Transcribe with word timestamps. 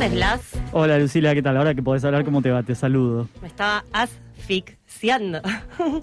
haces, 0.00 0.18
Las? 0.18 0.40
Hola 0.72 0.98
Lucila, 0.98 1.34
¿qué 1.34 1.42
tal? 1.42 1.56
Ahora 1.56 1.74
que 1.74 1.82
podés 1.82 2.04
hablar, 2.04 2.24
¿cómo 2.24 2.42
te 2.42 2.50
va? 2.50 2.62
Te 2.62 2.74
saludo. 2.74 3.28
Me 3.42 3.48
estaba 3.48 3.84
asfixiando. 3.92 5.40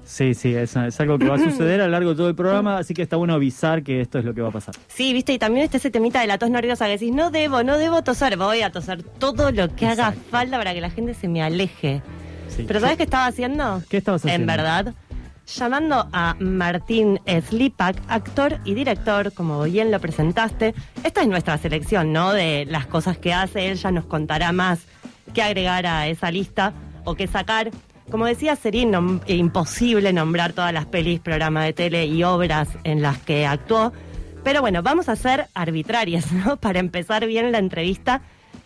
Sí, 0.05 0.33
sí, 0.33 0.55
es, 0.55 0.75
es 0.75 0.99
algo 0.99 1.19
que 1.19 1.27
va 1.27 1.35
a 1.35 1.39
suceder 1.39 1.81
a 1.81 1.85
lo 1.85 1.91
largo 1.91 2.09
de 2.11 2.15
todo 2.15 2.29
el 2.29 2.35
programa, 2.35 2.79
así 2.79 2.93
que 2.95 3.03
está 3.03 3.15
bueno 3.15 3.33
avisar 3.35 3.83
que 3.83 4.01
esto 4.01 4.17
es 4.17 4.25
lo 4.25 4.33
que 4.33 4.41
va 4.41 4.49
a 4.49 4.51
pasar. 4.51 4.73
Sí, 4.87 5.13
viste, 5.13 5.33
y 5.33 5.37
también 5.37 5.65
está 5.65 5.77
ese 5.77 5.91
temita 5.91 6.19
de 6.21 6.27
la 6.27 6.37
tos 6.39 6.49
nerviosa 6.49 6.85
que 6.85 6.93
decís, 6.93 7.13
no 7.13 7.29
debo, 7.29 7.63
no 7.63 7.77
debo 7.77 8.01
toser, 8.03 8.37
voy 8.37 8.61
a 8.63 8.71
toser 8.71 9.03
todo 9.03 9.51
lo 9.51 9.75
que 9.75 9.85
haga 9.85 10.13
falta 10.31 10.57
para 10.57 10.73
que 10.73 10.81
la 10.81 10.89
gente 10.89 11.13
se 11.13 11.27
me 11.27 11.43
aleje. 11.43 12.01
Sí. 12.47 12.63
Pero 12.67 12.79
¿sabes 12.79 12.97
qué 12.97 13.03
estaba 13.03 13.27
haciendo? 13.27 13.83
¿Qué 13.89 13.97
estabas 13.97 14.23
En 14.25 14.29
haciendo? 14.31 14.51
verdad, 14.51 14.93
llamando 15.47 16.07
a 16.11 16.35
Martín 16.39 17.19
Slipak, 17.25 17.97
actor 18.07 18.59
y 18.65 18.73
director, 18.73 19.33
como 19.33 19.63
bien 19.63 19.91
lo 19.91 19.99
presentaste. 19.99 20.75
Esta 21.03 21.21
es 21.21 21.27
nuestra 21.27 21.57
selección, 21.57 22.11
¿no? 22.11 22.33
De 22.33 22.65
las 22.65 22.85
cosas 22.85 23.17
que 23.17 23.33
hace. 23.33 23.69
Él 23.69 23.77
ya 23.77 23.91
nos 23.91 24.05
contará 24.05 24.51
más 24.51 24.81
qué 25.33 25.41
agregar 25.41 25.85
a 25.85 26.07
esa 26.07 26.31
lista 26.31 26.73
o 27.05 27.15
qué 27.15 27.27
sacar. 27.27 27.71
Como 28.11 28.25
decía, 28.25 28.55
sería 28.55 28.87
imposible 29.27 30.13
nombrar 30.13 30.53
todas 30.53 30.73
las 30.73 30.85
pelis, 30.85 31.19
programas 31.19 31.65
de 31.65 31.73
tele 31.73 32.05
y 32.05 32.23
obras 32.23 32.69
en 32.83 33.01
las 33.01 33.17
que 33.19 33.45
actuó. 33.45 33.91
Pero 34.43 34.61
bueno, 34.61 34.81
vamos 34.81 35.09
a 35.09 35.15
ser 35.15 35.47
arbitrarias, 35.53 36.31
¿no? 36.45 36.57
Para 36.57 36.79
empezar 36.79 37.25
bien 37.25 37.51
la 37.51 37.57
entrevista 37.57 38.21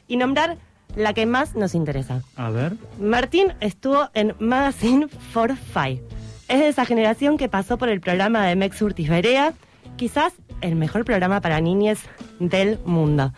y 0.08 0.18
nombrar 0.18 0.58
la 0.96 1.14
que 1.14 1.26
más 1.26 1.56
nos 1.56 1.74
interesa. 1.74 2.22
A 2.36 2.50
ver. 2.50 2.76
Martín 3.00 3.54
estuvo 3.62 4.10
en 4.14 4.36
Magazine 4.40 5.08
for 5.08 5.56
Five. 5.56 6.02
Es 6.52 6.60
de 6.60 6.68
esa 6.68 6.84
generación 6.84 7.38
que 7.38 7.48
pasó 7.48 7.78
por 7.78 7.88
el 7.88 8.02
programa 8.02 8.46
de 8.46 8.58
Mex 8.58 8.82
Urtis 8.82 9.08
Berea, 9.08 9.54
quizás 9.96 10.34
el 10.60 10.76
mejor 10.76 11.06
programa 11.06 11.40
para 11.40 11.62
niñes 11.62 12.04
del 12.40 12.78
mundo. 12.84 13.32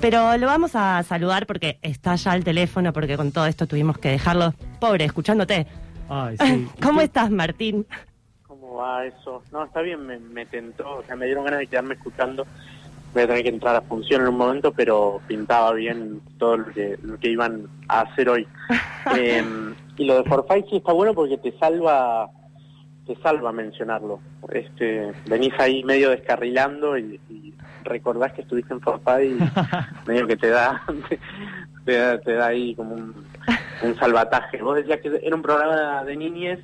Pero 0.00 0.36
lo 0.38 0.46
vamos 0.46 0.76
a 0.76 1.02
saludar 1.02 1.48
porque 1.48 1.80
está 1.82 2.14
ya 2.14 2.30
al 2.30 2.44
teléfono, 2.44 2.92
porque 2.92 3.16
con 3.16 3.32
todo 3.32 3.46
esto 3.46 3.66
tuvimos 3.66 3.98
que 3.98 4.10
dejarlo 4.10 4.54
pobre, 4.78 5.06
escuchándote. 5.06 5.66
Ay, 6.08 6.36
sí. 6.38 6.68
¿Cómo 6.80 7.00
estás, 7.00 7.32
Martín? 7.32 7.84
¿Cómo 8.46 8.74
va 8.74 9.06
eso? 9.06 9.42
No, 9.50 9.64
está 9.64 9.80
bien, 9.80 10.06
me, 10.06 10.20
me 10.20 10.46
tentó, 10.46 10.98
o 10.98 11.02
sea, 11.02 11.16
me 11.16 11.26
dieron 11.26 11.44
ganas 11.44 11.58
de 11.58 11.66
quedarme 11.66 11.94
escuchando. 11.94 12.46
Voy 13.12 13.24
a 13.24 13.26
tener 13.26 13.42
que 13.42 13.48
entrar 13.48 13.74
a 13.74 13.82
función 13.82 14.22
en 14.22 14.28
un 14.28 14.36
momento, 14.36 14.72
pero 14.72 15.20
pintaba 15.26 15.72
bien 15.72 16.20
todo 16.38 16.58
lo 16.58 16.66
que, 16.66 16.96
lo 17.02 17.18
que 17.18 17.28
iban 17.28 17.66
a 17.88 18.02
hacer 18.02 18.28
hoy. 18.28 18.46
Eh, 19.16 19.44
y 19.96 20.04
lo 20.04 20.22
de 20.22 20.28
Forfait 20.28 20.64
sí 20.70 20.76
está 20.76 20.92
bueno 20.92 21.12
porque 21.12 21.36
te 21.36 21.50
salva 21.58 22.30
te 23.14 23.22
salva 23.22 23.52
mencionarlo. 23.52 24.20
Este, 24.50 25.12
venís 25.26 25.52
ahí 25.58 25.84
medio 25.84 26.10
descarrilando 26.10 26.96
y, 26.96 27.20
y 27.28 27.54
recordás 27.84 28.32
que 28.32 28.42
estuviste 28.42 28.72
en 28.72 28.80
Forfait 28.80 29.32
y 29.32 29.38
medio 30.06 30.26
que 30.26 30.36
te 30.36 30.48
da, 30.48 30.82
te, 31.84 31.92
da 31.92 32.20
te 32.20 32.32
da 32.34 32.46
ahí 32.46 32.74
como 32.74 32.94
un, 32.94 33.14
un 33.82 33.96
salvataje. 33.96 34.62
Vos 34.62 34.76
decías 34.76 35.00
que 35.00 35.20
era 35.22 35.36
un 35.36 35.42
programa 35.42 36.04
de 36.04 36.16
niñez 36.16 36.60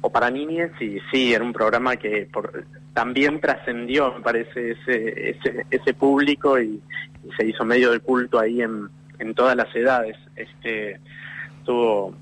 o 0.00 0.10
para 0.10 0.30
niñas 0.30 0.70
y 0.80 0.98
sí, 1.10 1.32
era 1.32 1.42
un 1.42 1.52
programa 1.52 1.96
que 1.96 2.28
por, 2.30 2.66
también 2.92 3.40
trascendió, 3.40 4.12
me 4.14 4.20
parece, 4.20 4.72
ese, 4.72 5.30
ese, 5.30 5.66
ese 5.70 5.94
público 5.94 6.60
y, 6.60 6.80
y 7.24 7.32
se 7.36 7.46
hizo 7.46 7.64
medio 7.64 7.90
de 7.90 8.00
culto 8.00 8.38
ahí 8.38 8.60
en, 8.60 8.88
en 9.18 9.34
todas 9.34 9.56
las 9.56 9.74
edades. 9.74 10.16
Este, 10.36 11.00
estuvo, 11.58 12.14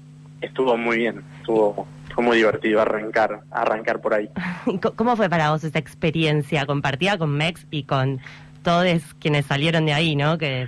estuvo 0.43 0.77
muy 0.77 0.99
bien, 0.99 1.23
estuvo, 1.39 1.87
fue 2.15 2.25
muy 2.25 2.37
divertido 2.37 2.81
arrancar, 2.81 3.41
arrancar 3.51 4.01
por 4.01 4.15
ahí. 4.15 4.29
¿Cómo 4.97 5.17
fue 5.17 5.31
para 5.31 5.51
vos 5.51 5.65
esa 5.65 5.79
experiencia 5.79 6.67
compartida 6.67 7.17
con 7.19 7.37
Mex 7.37 7.67
y 7.71 7.85
con 7.85 8.21
todos 8.63 8.87
quienes 9.19 9.47
salieron 9.47 9.87
de 9.87 9.93
ahí, 9.93 10.17
¿no? 10.17 10.39
Que 10.39 10.67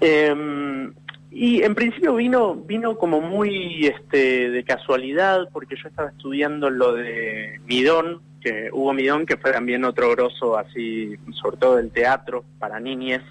Eh, 0.00 0.90
y 1.32 1.62
en 1.62 1.74
principio 1.74 2.16
vino 2.16 2.54
vino 2.56 2.96
como 2.96 3.20
muy 3.20 3.86
este 3.86 4.50
de 4.50 4.64
casualidad 4.64 5.48
porque 5.52 5.76
yo 5.76 5.88
estaba 5.88 6.10
estudiando 6.10 6.70
lo 6.70 6.94
de 6.94 7.60
Midón, 7.66 8.20
que 8.40 8.68
Hugo 8.72 8.92
Midón, 8.92 9.26
que 9.26 9.36
fue 9.36 9.52
también 9.52 9.84
otro 9.84 10.10
grosso 10.10 10.58
así, 10.58 11.16
sobre 11.40 11.56
todo 11.56 11.76
del 11.76 11.92
teatro 11.92 12.44
para 12.58 12.80
niñes, 12.80 13.22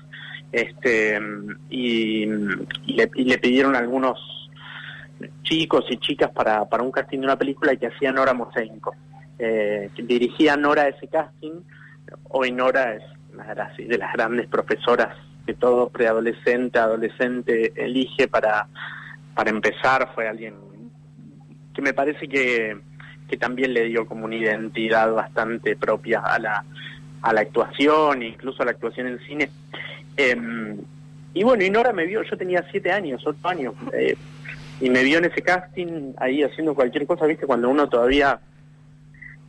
este 0.51 1.19
y, 1.69 2.23
y 2.85 2.93
le, 2.93 3.09
y 3.15 3.23
le 3.25 3.37
pidieron 3.37 3.75
algunos 3.75 4.17
chicos 5.43 5.85
y 5.89 5.97
chicas 5.97 6.31
para, 6.31 6.65
para 6.65 6.83
un 6.83 6.91
casting 6.91 7.19
de 7.19 7.25
una 7.25 7.37
película 7.37 7.75
que 7.75 7.87
hacía 7.87 8.11
Nora 8.11 8.33
Mosenko. 8.33 8.95
Eh, 9.37 9.89
dirigía 9.97 10.57
Nora 10.57 10.87
ese 10.87 11.07
casting. 11.07 11.61
Hoy 12.29 12.51
Nora 12.51 12.95
es 12.95 13.03
una 13.33 13.45
de 13.45 13.55
las, 13.55 13.77
de 13.77 13.97
las 13.97 14.13
grandes 14.13 14.47
profesoras 14.47 15.15
que 15.45 15.53
todo 15.53 15.89
preadolescente, 15.89 16.79
adolescente 16.79 17.73
elige 17.75 18.27
para, 18.27 18.67
para 19.33 19.49
empezar. 19.49 20.11
Fue 20.13 20.27
alguien 20.27 20.55
que 21.73 21.81
me 21.81 21.93
parece 21.93 22.27
que, 22.27 22.77
que 23.27 23.37
también 23.37 23.73
le 23.73 23.85
dio 23.85 24.05
como 24.05 24.25
una 24.25 24.35
identidad 24.35 25.13
bastante 25.13 25.75
propia 25.75 26.19
a 26.19 26.39
la, 26.39 26.65
a 27.21 27.33
la 27.33 27.41
actuación, 27.41 28.23
incluso 28.23 28.61
a 28.61 28.65
la 28.65 28.71
actuación 28.71 29.07
en 29.07 29.19
cine. 29.19 29.49
Em, 30.17 30.77
y 31.33 31.43
bueno, 31.43 31.63
y 31.63 31.69
Nora 31.69 31.93
me 31.93 32.05
vio, 32.05 32.23
yo 32.23 32.37
tenía 32.37 32.65
siete 32.71 32.91
años, 32.91 33.21
ocho 33.25 33.47
años, 33.47 33.73
eh, 33.93 34.15
y 34.81 34.89
me 34.89 35.03
vio 35.03 35.17
en 35.17 35.25
ese 35.25 35.41
casting 35.41 36.13
ahí 36.17 36.43
haciendo 36.43 36.73
cualquier 36.75 37.05
cosa, 37.05 37.25
viste, 37.25 37.45
cuando 37.45 37.69
uno 37.69 37.87
todavía 37.89 38.39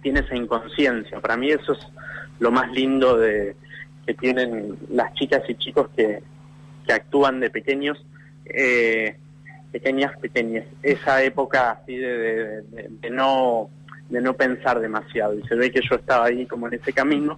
tiene 0.03 0.21
esa 0.21 0.35
inconsciencia. 0.35 1.21
Para 1.21 1.37
mí 1.37 1.51
eso 1.51 1.73
es 1.73 1.79
lo 2.39 2.51
más 2.51 2.71
lindo 2.73 3.17
de 3.19 3.55
que 4.07 4.15
tienen 4.15 4.77
las 4.91 5.13
chicas 5.15 5.43
y 5.49 5.55
chicos 5.55 5.89
que, 5.97 6.21
que 6.87 6.93
actúan 6.93 7.39
de 7.41 7.51
pequeños, 7.51 8.05
eh, 8.47 9.17
pequeñas, 9.71 10.19
pequeñas. 10.19 10.65
Esa 10.83 11.23
época 11.23 11.71
así 11.73 11.97
de, 11.97 12.19
de- 12.19 12.62
de- 12.62 12.89
de 13.01 13.11
no 13.11 13.71
de 14.09 14.21
no 14.21 14.35
pensar 14.35 14.81
demasiado. 14.81 15.39
Y 15.39 15.43
se 15.47 15.55
ve 15.55 15.71
que 15.71 15.81
yo 15.89 15.95
estaba 15.95 16.25
ahí 16.27 16.45
como 16.47 16.67
en 16.67 16.75
ese 16.75 16.93
camino. 16.93 17.37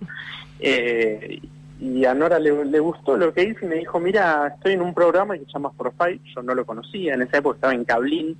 Eh, 0.59 1.39
y 1.83 2.05
a 2.05 2.15
Nora 2.15 2.39
le, 2.39 2.65
le 2.65 2.79
gustó 2.79 3.17
lo 3.17 3.35
que 3.35 3.43
hice 3.43 3.65
y 3.65 3.69
me 3.69 3.75
dijo, 3.75 3.99
mira, 3.99 4.53
estoy 4.55 4.75
en 4.75 4.83
un 4.83 4.95
programa 4.95 5.37
que 5.37 5.45
se 5.47 5.51
llama 5.53 5.73
Profile, 5.73 6.21
yo 6.33 6.41
no 6.41 6.55
lo 6.55 6.65
conocía, 6.65 7.15
en 7.15 7.23
esa 7.23 7.39
época 7.39 7.57
estaba 7.57 7.75
en 7.75 7.85
Cablín, 7.85 8.37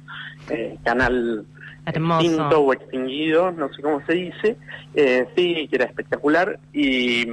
eh, 0.49 0.79
canal 0.85 1.45
Hermoso. 1.85 2.21
extinto 2.21 2.61
o 2.61 2.73
extinguido, 2.73 3.51
no 3.51 3.69
sé 3.75 3.83
cómo 3.83 4.01
se 4.07 4.13
dice, 4.13 4.57
eh, 4.95 5.27
sí, 5.35 5.67
que 5.67 5.75
era 5.75 5.87
espectacular, 5.87 6.61
y, 6.73 7.27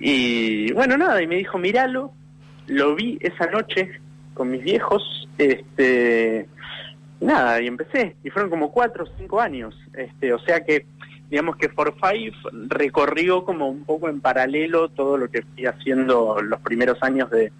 y 0.00 0.72
bueno, 0.72 0.96
nada, 0.96 1.20
y 1.20 1.26
me 1.26 1.36
dijo, 1.36 1.58
míralo, 1.58 2.12
lo 2.66 2.94
vi 2.94 3.18
esa 3.20 3.50
noche 3.50 4.00
con 4.32 4.50
mis 4.50 4.62
viejos, 4.64 5.28
este, 5.36 6.48
nada, 7.20 7.60
y 7.60 7.66
empecé, 7.66 8.16
y 8.24 8.30
fueron 8.30 8.48
como 8.48 8.72
cuatro 8.72 9.04
o 9.04 9.18
cinco 9.18 9.38
años, 9.38 9.78
este, 9.92 10.32
o 10.32 10.38
sea 10.38 10.64
que, 10.64 10.86
digamos 11.30 11.56
que 11.56 11.68
For 11.68 11.94
Five 11.94 12.34
recorrió 12.68 13.44
como 13.44 13.68
un 13.68 13.84
poco 13.84 14.08
en 14.08 14.20
paralelo 14.20 14.88
todo 14.88 15.16
lo 15.16 15.28
que 15.28 15.42
fui 15.42 15.66
haciendo 15.66 16.40
los 16.40 16.60
primeros 16.60 17.02
años 17.02 17.30
de, 17.30 17.52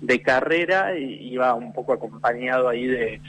de 0.00 0.22
carrera, 0.22 0.96
y 0.96 1.32
iba 1.32 1.54
un 1.54 1.72
poco 1.72 1.92
acompañado 1.92 2.68
ahí 2.68 2.86
de 2.86 3.20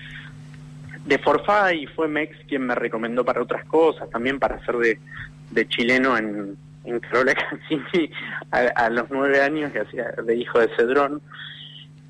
de 1.06 1.76
y 1.76 1.88
fue 1.88 2.08
Mex 2.08 2.38
quien 2.48 2.68
me 2.68 2.76
recomendó 2.76 3.26
para 3.26 3.42
otras 3.42 3.66
cosas, 3.66 4.10
también 4.10 4.40
para 4.40 4.56
hacer 4.56 4.76
de, 4.78 5.00
de 5.50 5.68
chileno 5.68 6.18
en, 6.18 6.56
en 6.84 7.00
Carola 7.00 7.34
Cancini 7.50 8.12
a, 8.52 8.60
a 8.76 8.90
los 8.90 9.10
nueve 9.10 9.42
años 9.42 9.72
que 9.72 9.80
hacía 9.80 10.12
de 10.24 10.36
hijo 10.36 10.60
de 10.60 10.70
Cedrón, 10.76 11.22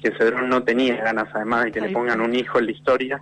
que 0.01 0.11
Cedrón 0.11 0.49
no 0.49 0.63
tenía 0.63 0.97
ganas 0.97 1.27
además 1.33 1.65
de 1.65 1.71
que 1.71 1.79
Ay. 1.79 1.87
le 1.87 1.93
pongan 1.93 2.21
un 2.21 2.35
hijo 2.35 2.59
en 2.59 2.65
la 2.65 2.71
historia. 2.71 3.21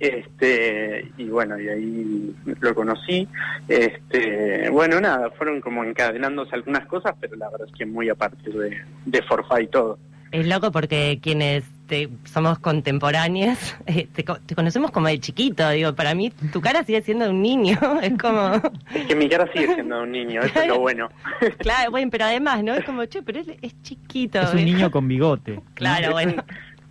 Este, 0.00 1.10
y 1.18 1.24
bueno, 1.24 1.58
y 1.58 1.68
ahí 1.68 2.34
lo 2.60 2.74
conocí. 2.74 3.26
Este, 3.68 4.68
bueno, 4.70 5.00
nada, 5.00 5.30
fueron 5.30 5.60
como 5.60 5.84
encadenándose 5.84 6.54
algunas 6.54 6.86
cosas, 6.86 7.14
pero 7.20 7.36
la 7.36 7.48
verdad 7.50 7.66
es 7.70 7.74
que 7.76 7.86
muy 7.86 8.08
a 8.08 8.14
partir 8.14 8.52
de, 8.54 8.76
de 9.06 9.22
Forfa 9.22 9.60
y 9.60 9.66
todo. 9.68 9.98
es 10.30 10.46
loco 10.46 10.70
porque 10.70 11.18
quienes 11.22 11.64
te- 11.86 12.08
somos 12.24 12.58
contemporáneos, 12.58 13.58
eh, 13.86 14.06
te, 14.14 14.24
co- 14.24 14.38
te 14.44 14.54
conocemos 14.54 14.90
como 14.90 15.06
de 15.08 15.18
chiquito, 15.18 15.68
digo, 15.70 15.94
para 15.94 16.14
mí 16.14 16.30
tu 16.52 16.60
cara 16.60 16.84
sigue 16.84 17.00
siendo 17.02 17.24
de 17.24 17.30
un 17.30 17.40
niño, 17.42 17.78
es 18.02 18.12
como, 18.20 18.52
Es 18.94 19.06
que 19.06 19.14
mi 19.16 19.28
cara 19.28 19.50
sigue 19.52 19.74
siendo 19.74 19.96
de 19.96 20.02
un 20.02 20.12
niño, 20.12 20.42
eso 20.42 20.60
es 20.60 20.68
lo 20.68 20.80
bueno. 20.80 21.08
claro, 21.58 21.90
bueno, 21.90 22.10
pero 22.10 22.26
además, 22.26 22.62
¿no? 22.62 22.74
Es 22.74 22.84
como, 22.84 23.04
che, 23.06 23.22
pero 23.22 23.40
él 23.40 23.56
es 23.62 23.82
chiquito. 23.82 24.40
Es 24.40 24.52
un 24.54 24.64
niño 24.64 24.90
con 24.90 25.08
bigote. 25.08 25.60
Claro, 25.74 26.12
bueno. 26.12 26.44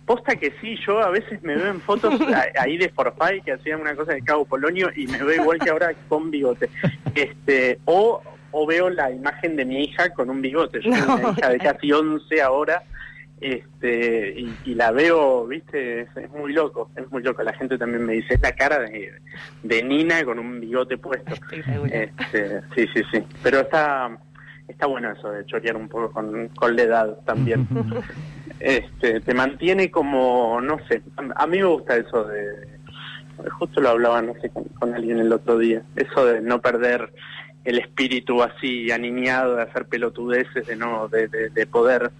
Posta 0.08 0.36
que 0.36 0.54
sí, 0.60 0.74
yo 0.86 1.00
a 1.00 1.10
veces 1.10 1.42
me 1.42 1.54
veo 1.54 1.68
en 1.68 1.82
fotos 1.82 2.18
ahí 2.58 2.78
de 2.78 2.88
Forfait 2.88 3.44
que 3.44 3.52
hacían 3.52 3.82
una 3.82 3.94
cosa 3.94 4.14
de 4.14 4.22
Cabo 4.22 4.46
Polonio 4.46 4.88
y 4.96 5.06
me 5.06 5.22
veo 5.22 5.42
igual 5.42 5.58
que 5.58 5.68
ahora 5.68 5.92
con 6.08 6.30
bigote. 6.30 6.70
Este, 7.14 7.78
o, 7.84 8.22
o 8.50 8.66
veo 8.66 8.88
la 8.88 9.10
imagen 9.10 9.54
de 9.56 9.66
mi 9.66 9.84
hija 9.84 10.08
con 10.14 10.30
un 10.30 10.40
bigote. 10.40 10.80
Yo 10.80 10.90
tengo 10.90 11.14
una 11.14 11.30
hija 11.32 11.50
de 11.50 11.58
casi 11.58 11.92
11 11.92 12.40
ahora 12.40 12.82
este 13.40 14.34
y, 14.36 14.52
y 14.64 14.74
la 14.74 14.90
veo, 14.92 15.46
viste, 15.46 16.00
es, 16.00 16.16
es 16.16 16.30
muy 16.30 16.54
loco, 16.54 16.90
es 16.96 17.10
muy 17.10 17.22
loco. 17.22 17.42
La 17.42 17.52
gente 17.52 17.76
también 17.76 18.04
me 18.04 18.14
dice, 18.14 18.34
es 18.34 18.40
la 18.40 18.52
cara 18.52 18.80
de, 18.80 19.12
de 19.62 19.82
Nina 19.82 20.24
con 20.24 20.38
un 20.38 20.58
bigote 20.58 20.96
puesto. 20.96 21.34
Este, 21.90 22.62
sí, 22.74 22.86
sí, 22.94 23.02
sí. 23.12 23.22
Pero 23.42 23.60
está 23.60 24.18
está 24.68 24.86
bueno 24.86 25.10
eso 25.10 25.30
de 25.30 25.44
chorear 25.46 25.76
un 25.76 25.88
poco 25.88 26.12
con, 26.12 26.48
con 26.48 26.76
la 26.76 26.82
edad 26.82 27.18
también. 27.24 27.66
este, 28.60 29.20
te 29.20 29.34
mantiene 29.34 29.90
como, 29.90 30.60
no 30.60 30.78
sé, 30.88 31.02
a, 31.16 31.46
mí 31.46 31.58
me 31.58 31.64
gusta 31.64 31.96
eso 31.96 32.24
de, 32.24 32.78
justo 33.58 33.80
lo 33.80 33.90
hablaba, 33.90 34.22
no 34.22 34.34
sé, 34.40 34.50
con, 34.50 34.94
alguien 34.94 35.18
el 35.18 35.32
otro 35.32 35.58
día, 35.58 35.82
eso 35.96 36.26
de 36.26 36.40
no 36.40 36.60
perder 36.60 37.12
el 37.64 37.78
espíritu 37.78 38.42
así 38.42 38.90
aniñado 38.90 39.56
de 39.56 39.62
hacer 39.62 39.86
pelotudeces, 39.86 40.66
de 40.66 40.76
no, 40.76 41.08
de, 41.08 41.28
de, 41.28 41.66
poder 41.66 42.10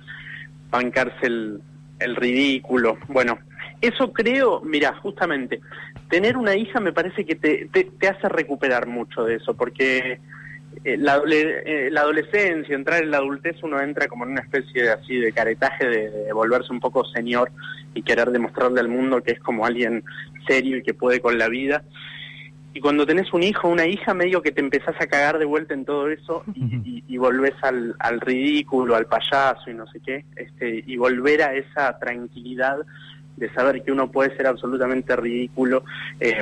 bancarse 0.71 1.27
el, 1.27 1.61
el 2.01 2.17
ridículo. 2.17 2.99
Bueno, 3.09 3.39
eso 3.81 4.13
creo, 4.13 4.61
mira, 4.61 4.95
justamente, 4.95 5.61
tener 6.09 6.37
una 6.37 6.57
hija 6.57 6.81
me 6.81 6.93
parece 6.93 7.25
que 7.25 7.37
te, 7.37 7.69
te, 7.73 8.09
hace 8.09 8.29
recuperar 8.29 8.87
mucho 8.87 9.25
de 9.25 9.37
eso, 9.37 9.55
porque 9.55 10.21
eh, 10.85 10.97
la, 10.97 11.21
eh, 11.27 11.89
la, 11.91 12.03
adolescencia, 12.03 12.75
entrar 12.75 13.03
en 13.03 13.11
la 13.11 13.19
adultez, 13.19 13.57
uno 13.63 13.81
entra 13.81 14.07
como 14.07 14.25
en 14.25 14.33
una 14.33 14.43
especie 14.43 14.83
de, 14.83 14.91
así 14.91 15.17
de 15.17 15.33
caretaje 15.33 15.87
de, 15.87 16.33
volverse 16.33 16.73
un 16.73 16.81
poco 16.81 17.05
señor 17.05 17.51
y 17.95 18.03
querer 18.03 18.31
demostrarle 18.31 18.81
al 18.81 18.89
mundo 18.89 19.23
que 19.23 19.33
es 19.33 19.41
como 19.41 19.67
alguien 19.67 20.05
serio 20.47 20.77
y 20.77 20.83
que 20.83 20.95
puede 20.95 21.21
con 21.21 21.39
la 21.39 21.49
vida. 21.49 21.83
Y 22.75 22.81
cuando 22.81 23.07
tenés 23.07 23.33
un 23.33 23.43
hijo 23.43 23.67
o 23.67 23.73
una 23.73 23.87
hija, 23.87 24.15
medio 24.15 24.41
que 24.41 24.53
te 24.53 24.61
empezás 24.61 24.95
a 25.01 25.07
cagar 25.07 25.39
de 25.39 25.47
vuelta 25.47 25.75
en 25.75 25.85
todo 25.85 26.09
eso 26.09 26.45
y, 26.55 27.03
y, 27.09 27.17
volvés 27.17 27.55
al, 27.63 27.97
al, 27.99 28.21
ridículo, 28.21 28.95
al 28.95 29.07
payaso 29.07 29.71
y 29.71 29.75
no 29.75 29.87
sé 29.89 30.01
qué, 30.01 30.25
este, 30.37 30.85
y 30.87 30.97
volver 30.97 31.43
a 31.43 31.55
esa 31.55 31.99
tranquilidad 31.99 32.79
de 33.37 33.53
saber 33.53 33.83
que 33.83 33.93
uno 33.93 34.11
puede 34.11 34.37
ser 34.37 34.47
absolutamente 34.47 35.17
ridículo, 35.17 35.85
eh, 36.21 36.41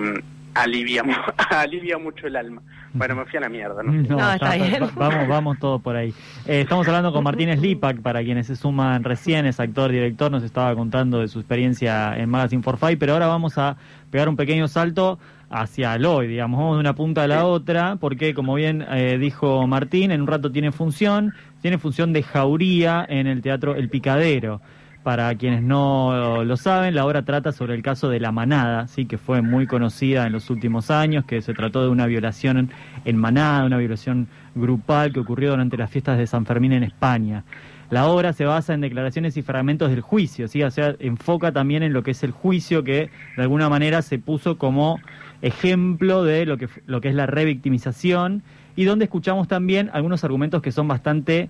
alivia, 0.56 1.02
alivia 1.50 1.98
mucho 1.98 2.26
el 2.26 2.36
alma. 2.36 2.62
Bueno, 2.92 3.14
me 3.14 3.26
fui 3.26 3.36
a 3.36 3.40
la 3.40 3.48
mierda, 3.48 3.82
¿no? 3.82 3.92
no, 3.92 4.32
está, 4.32 4.54
bien. 4.54 4.88
vamos, 4.94 5.28
vamos 5.28 5.58
todo 5.58 5.78
por 5.78 5.96
ahí. 5.96 6.14
Eh, 6.46 6.62
estamos 6.62 6.86
hablando 6.88 7.12
con 7.12 7.22
Martín 7.22 7.54
Slipak, 7.54 8.00
para 8.00 8.22
quienes 8.24 8.46
se 8.46 8.56
suman 8.56 9.04
recién, 9.04 9.44
es 9.46 9.60
actor, 9.60 9.92
director, 9.92 10.30
nos 10.30 10.42
estaba 10.42 10.74
contando 10.74 11.20
de 11.20 11.28
su 11.28 11.40
experiencia 11.40 12.16
en 12.16 12.30
Magazine 12.30 12.62
for 12.62 12.78
Five, 12.78 12.96
pero 12.96 13.12
ahora 13.12 13.26
vamos 13.26 13.58
a 13.58 13.76
pegar 14.10 14.28
un 14.28 14.36
pequeño 14.36 14.66
salto 14.66 15.18
hacia 15.50 15.94
el 15.94 16.06
hoy, 16.06 16.26
digamos, 16.26 16.58
vamos 16.58 16.76
de 16.76 16.80
una 16.80 16.94
punta 16.94 17.22
a 17.22 17.28
la 17.28 17.46
otra, 17.46 17.96
porque 17.96 18.34
como 18.34 18.54
bien 18.54 18.84
eh, 18.90 19.18
dijo 19.18 19.66
Martín, 19.66 20.10
en 20.10 20.22
un 20.22 20.26
rato 20.26 20.50
tiene 20.50 20.72
función, 20.72 21.34
tiene 21.60 21.78
función 21.78 22.12
de 22.12 22.22
jauría 22.22 23.04
en 23.08 23.26
el 23.26 23.42
Teatro 23.42 23.76
El 23.76 23.88
Picadero. 23.88 24.60
Para 25.06 25.32
quienes 25.36 25.62
no 25.62 26.42
lo 26.42 26.56
saben, 26.56 26.96
la 26.96 27.06
obra 27.06 27.24
trata 27.24 27.52
sobre 27.52 27.76
el 27.76 27.82
caso 27.82 28.08
de 28.08 28.18
la 28.18 28.32
manada, 28.32 28.88
sí, 28.88 29.06
que 29.06 29.18
fue 29.18 29.40
muy 29.40 29.68
conocida 29.68 30.26
en 30.26 30.32
los 30.32 30.50
últimos 30.50 30.90
años, 30.90 31.24
que 31.24 31.42
se 31.42 31.54
trató 31.54 31.84
de 31.84 31.90
una 31.90 32.06
violación 32.06 32.70
en 33.04 33.16
manada, 33.16 33.64
una 33.66 33.76
violación 33.76 34.26
grupal 34.56 35.12
que 35.12 35.20
ocurrió 35.20 35.50
durante 35.50 35.76
las 35.76 35.92
fiestas 35.92 36.18
de 36.18 36.26
San 36.26 36.44
Fermín 36.44 36.72
en 36.72 36.82
España. 36.82 37.44
La 37.88 38.08
obra 38.08 38.32
se 38.32 38.46
basa 38.46 38.74
en 38.74 38.80
declaraciones 38.80 39.36
y 39.36 39.42
fragmentos 39.42 39.90
del 39.90 40.00
juicio, 40.00 40.48
¿sí? 40.48 40.64
o 40.64 40.72
sea, 40.72 40.96
enfoca 40.98 41.52
también 41.52 41.84
en 41.84 41.92
lo 41.92 42.02
que 42.02 42.10
es 42.10 42.24
el 42.24 42.32
juicio 42.32 42.82
que 42.82 43.08
de 43.36 43.42
alguna 43.42 43.68
manera 43.68 44.02
se 44.02 44.18
puso 44.18 44.58
como 44.58 44.98
ejemplo 45.40 46.24
de 46.24 46.46
lo 46.46 46.56
que, 46.58 46.68
lo 46.86 47.00
que 47.00 47.10
es 47.10 47.14
la 47.14 47.26
revictimización 47.26 48.42
y 48.74 48.86
donde 48.86 49.04
escuchamos 49.04 49.46
también 49.46 49.88
algunos 49.92 50.24
argumentos 50.24 50.62
que 50.62 50.72
son 50.72 50.88
bastante 50.88 51.48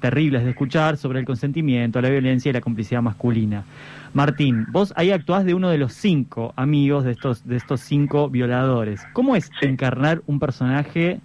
terribles 0.00 0.44
de 0.44 0.50
escuchar 0.50 0.96
sobre 0.96 1.20
el 1.20 1.24
consentimiento, 1.24 2.00
la 2.00 2.10
violencia 2.10 2.50
y 2.50 2.52
la 2.52 2.60
complicidad 2.60 3.02
masculina. 3.02 3.64
Martín, 4.12 4.66
vos 4.70 4.92
ahí 4.96 5.12
actuás 5.12 5.44
de 5.44 5.54
uno 5.54 5.68
de 5.68 5.78
los 5.78 5.92
cinco 5.92 6.52
amigos 6.56 7.04
de 7.04 7.12
estos, 7.12 7.46
de 7.46 7.56
estos 7.56 7.80
cinco 7.80 8.28
violadores. 8.28 9.02
¿Cómo 9.12 9.36
es 9.36 9.50
encarnar 9.60 10.22
un 10.26 10.40
personaje 10.40 11.20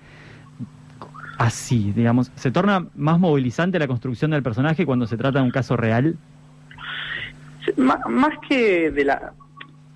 así, 1.37 1.91
digamos? 1.95 2.31
¿Se 2.35 2.51
torna 2.51 2.85
más 2.95 3.19
movilizante 3.19 3.79
la 3.79 3.87
construcción 3.87 4.31
del 4.31 4.43
personaje 4.43 4.85
cuando 4.85 5.07
se 5.07 5.17
trata 5.17 5.39
de 5.39 5.45
un 5.45 5.51
caso 5.51 5.75
real? 5.75 6.15
más 7.77 8.33
que 8.47 8.91
de 8.91 9.03
la 9.03 9.33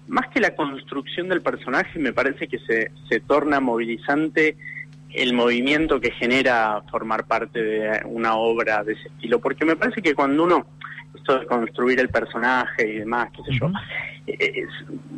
más 0.08 0.28
que 0.30 0.40
la 0.40 0.56
construcción 0.56 1.30
del 1.30 1.42
personaje 1.42 2.00
me 2.00 2.12
parece 2.14 2.48
que 2.48 2.58
se, 2.60 2.92
se 3.08 3.20
torna 3.20 3.60
movilizante 3.60 4.58
el 5.14 5.34
movimiento 5.34 6.00
que 6.00 6.12
genera 6.12 6.82
formar 6.90 7.26
parte 7.26 7.62
de 7.62 8.02
una 8.06 8.36
obra 8.36 8.84
de 8.84 8.94
ese 8.94 9.08
estilo, 9.08 9.40
porque 9.40 9.66
me 9.66 9.76
parece 9.76 10.02
que 10.02 10.14
cuando 10.14 10.44
uno, 10.44 10.68
esto 11.16 11.40
de 11.40 11.46
construir 11.46 12.00
el 12.00 12.10
personaje 12.10 12.88
y 12.88 13.00
demás, 13.00 13.30
qué 13.36 13.44
sé 13.44 13.60
yo, 13.60 13.72
eh, 14.28 14.66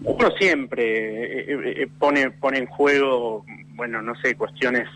uno 0.04 0.32
siempre 0.40 1.42
eh, 1.42 1.74
eh, 1.82 1.88
pone, 2.00 2.32
pone 2.32 2.60
en 2.60 2.66
juego, 2.68 3.46
bueno, 3.74 4.02
no 4.02 4.16
sé, 4.16 4.36
cuestiones 4.36 4.88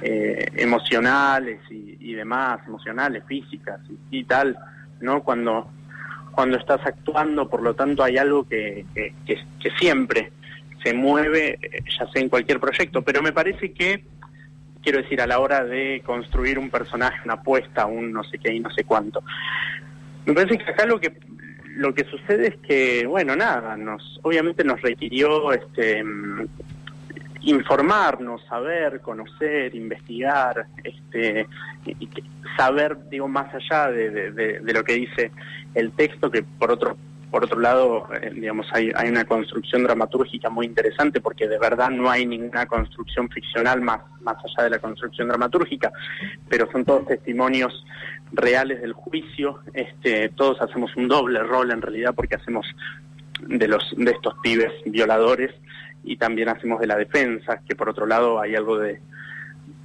emocionales 0.00 1.60
y, 1.70 2.14
demás, 2.14 2.60
emocionales, 2.66 3.24
físicas 3.26 3.80
y, 4.12 4.22
tal, 4.24 4.56
¿no? 5.00 5.24
Cuando, 5.24 5.68
cuando 6.30 6.56
estás 6.56 6.80
actuando, 6.86 7.48
por 7.48 7.62
lo 7.62 7.74
tanto 7.74 8.04
hay 8.04 8.16
algo 8.16 8.48
que, 8.48 8.86
que, 8.94 9.12
que 9.26 9.70
siempre 9.78 10.30
se 10.84 10.94
mueve, 10.94 11.58
ya 11.98 12.06
sea 12.12 12.22
en 12.22 12.28
cualquier 12.28 12.60
proyecto, 12.60 13.02
pero 13.02 13.22
me 13.22 13.32
parece 13.32 13.72
que 13.72 14.04
quiero 14.88 15.02
decir, 15.02 15.20
a 15.20 15.26
la 15.26 15.38
hora 15.38 15.64
de 15.66 16.00
construir 16.02 16.58
un 16.58 16.70
personaje, 16.70 17.20
una 17.22 17.34
apuesta, 17.34 17.84
un 17.84 18.10
no 18.10 18.24
sé 18.24 18.38
qué 18.38 18.54
y 18.54 18.60
no 18.60 18.70
sé 18.70 18.84
cuánto. 18.84 19.22
Me 20.24 20.32
parece 20.32 20.56
que 20.56 20.70
acá 20.70 20.86
lo 20.86 20.98
que 20.98 21.12
lo 21.76 21.92
que 21.94 22.04
sucede 22.04 22.48
es 22.48 22.56
que, 22.56 23.04
bueno, 23.06 23.36
nada, 23.36 23.76
nos 23.76 24.18
obviamente 24.22 24.64
nos 24.64 24.80
requirió 24.80 25.52
este 25.52 26.02
informarnos, 27.42 28.42
saber, 28.46 29.02
conocer, 29.02 29.74
investigar, 29.74 30.66
este, 30.82 31.46
saber, 32.56 32.96
digo, 33.10 33.28
más 33.28 33.54
allá 33.54 33.90
de, 33.90 34.32
de, 34.32 34.72
lo 34.72 34.84
que 34.84 34.94
dice 34.94 35.30
el 35.74 35.92
texto, 35.92 36.30
que 36.30 36.42
por 36.42 36.72
otro 36.72 36.96
por 37.30 37.44
otro 37.44 37.60
lado, 37.60 38.08
eh, 38.20 38.30
digamos, 38.34 38.66
hay, 38.72 38.90
una 39.06 39.24
construcción 39.24 39.82
dramatúrgica 39.82 40.48
muy 40.48 40.66
interesante 40.66 41.20
porque 41.20 41.46
de 41.46 41.58
verdad 41.58 41.90
no 41.90 42.10
hay 42.10 42.26
ninguna 42.26 42.66
construcción 42.66 43.28
ficcional 43.28 43.80
más, 43.82 44.00
más 44.22 44.36
allá 44.44 44.64
de 44.64 44.70
la 44.70 44.78
construcción 44.78 45.28
dramatúrgica, 45.28 45.92
pero 46.48 46.70
son 46.72 46.84
todos 46.84 47.06
testimonios 47.06 47.84
reales 48.32 48.80
del 48.80 48.94
juicio. 48.94 49.60
Este, 49.74 50.30
todos 50.30 50.60
hacemos 50.62 50.94
un 50.96 51.08
doble 51.08 51.42
rol 51.42 51.70
en 51.70 51.82
realidad 51.82 52.14
porque 52.14 52.36
hacemos 52.36 52.66
de 53.46 53.68
los 53.68 53.94
de 53.96 54.10
estos 54.10 54.34
pibes 54.42 54.72
violadores 54.86 55.54
y 56.04 56.16
también 56.16 56.48
hacemos 56.48 56.80
de 56.80 56.86
la 56.86 56.96
defensa, 56.96 57.60
que 57.68 57.76
por 57.76 57.88
otro 57.90 58.06
lado 58.06 58.40
hay 58.40 58.54
algo 58.54 58.78
de, 58.78 59.00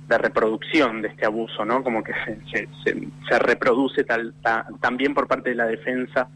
de 0.08 0.18
reproducción 0.18 1.02
de 1.02 1.10
este 1.10 1.26
abuso, 1.26 1.66
¿no? 1.66 1.84
Como 1.84 2.04
que 2.04 2.14
se, 2.26 2.68
se, 2.84 3.08
se 3.28 3.40
reproduce 3.40 4.04
tal, 4.06 4.34
también 4.80 5.14
por 5.14 5.28
parte 5.28 5.50
de 5.50 5.56
la 5.56 5.66
defensa 5.66 6.30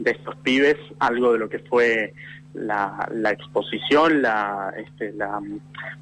de 0.00 0.12
estos 0.12 0.34
pibes 0.36 0.76
algo 0.98 1.32
de 1.32 1.38
lo 1.38 1.48
que 1.48 1.58
fue 1.58 2.14
la, 2.54 3.08
la 3.12 3.30
exposición, 3.30 4.22
la, 4.22 4.72
este, 4.76 5.12
la, 5.12 5.40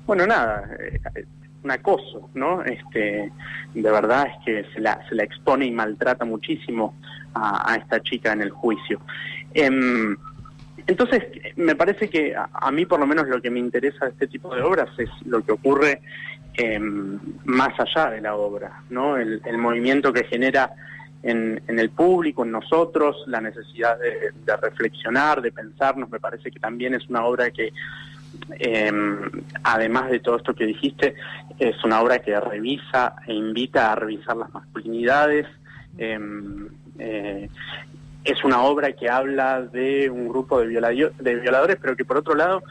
bueno, 0.07 0.27
nada, 0.27 0.71
eh, 0.79 1.27
un 1.63 1.71
acoso, 1.71 2.31
¿no? 2.35 2.63
Este, 2.63 3.31
de 3.75 3.91
verdad 3.91 4.29
es 4.29 4.45
que 4.45 4.73
se 4.73 4.81
la, 4.81 5.07
se 5.09 5.15
la 5.17 5.25
expone 5.25 5.67
y 5.67 5.73
maltrata 5.73 6.25
muchísimo 6.25 6.95
a, 7.35 7.77
esta 7.77 8.01
chica 8.01 8.33
en 8.33 8.43
el 8.43 8.51
juicio. 8.51 9.01
Em, 9.53 10.17
entonces, 10.87 11.25
me 11.57 11.75
parece 11.75 12.09
que 12.09 12.35
a, 12.35 12.71
mí 12.71 12.87
por 12.87 13.01
lo 13.01 13.07
menos 13.07 13.27
lo 13.29 13.43
que 13.43 13.51
me 13.51 13.59
interesa 13.59 14.07
de 14.07 14.13
este 14.13 14.29
tipo 14.29 14.55
de 14.55 14.63
obras 14.63 14.89
es 14.99 15.11
lo 15.27 15.45
que 15.45 15.53
ocurre 15.53 16.01
em, 16.55 17.19
más 17.45 17.79
allá 17.79 18.11
de 18.11 18.21
la 18.21 18.37
obra, 18.37 18.83
¿no? 18.89 19.17
El 19.17 19.59
movimiento 19.59 20.13
que 20.13 20.25
genera 20.25 20.71
en, 21.23 21.61
el 21.67 21.91
público, 21.91 22.45
en 22.45 22.53
nosotros, 22.53 23.25
la 23.27 23.41
necesidad 23.41 23.99
de, 23.99 24.57
reflexionar, 24.57 25.43
de 25.43 25.53
pensarnos, 25.53 26.11
me 26.11 26.21
parece 26.21 26.51
que 26.51 26.61
también 26.61 26.95
es 26.95 27.09
una 27.09 27.25
obra 27.25 27.51
que, 27.51 27.73
em, 28.59 29.31
además 29.65 30.11
de 30.11 30.21
todo 30.21 30.37
esto 30.37 30.55
que 30.55 30.67
dijiste, 30.67 31.15
es 31.59 31.83
una 31.85 32.01
obra 32.01 32.21
que 32.21 32.39
revisa 32.39 33.17
e 33.27 33.35
invita 33.35 33.93
a 33.93 33.97
revisar 33.97 34.37
las 34.37 34.53
masculinidades. 34.53 35.47
Em, 35.97 36.69
eh, 36.99 37.49
es 38.25 38.45
una 38.45 38.63
obra 38.63 38.93
que 38.93 39.09
habla 39.09 39.63
de 39.63 40.11
un 40.11 40.29
grupo 40.29 40.61
de 40.61 40.67
violadores, 40.67 41.79
pero 41.81 41.97
que 41.97 42.05
por 42.05 42.19
otro 42.19 42.35
lado 42.35 42.63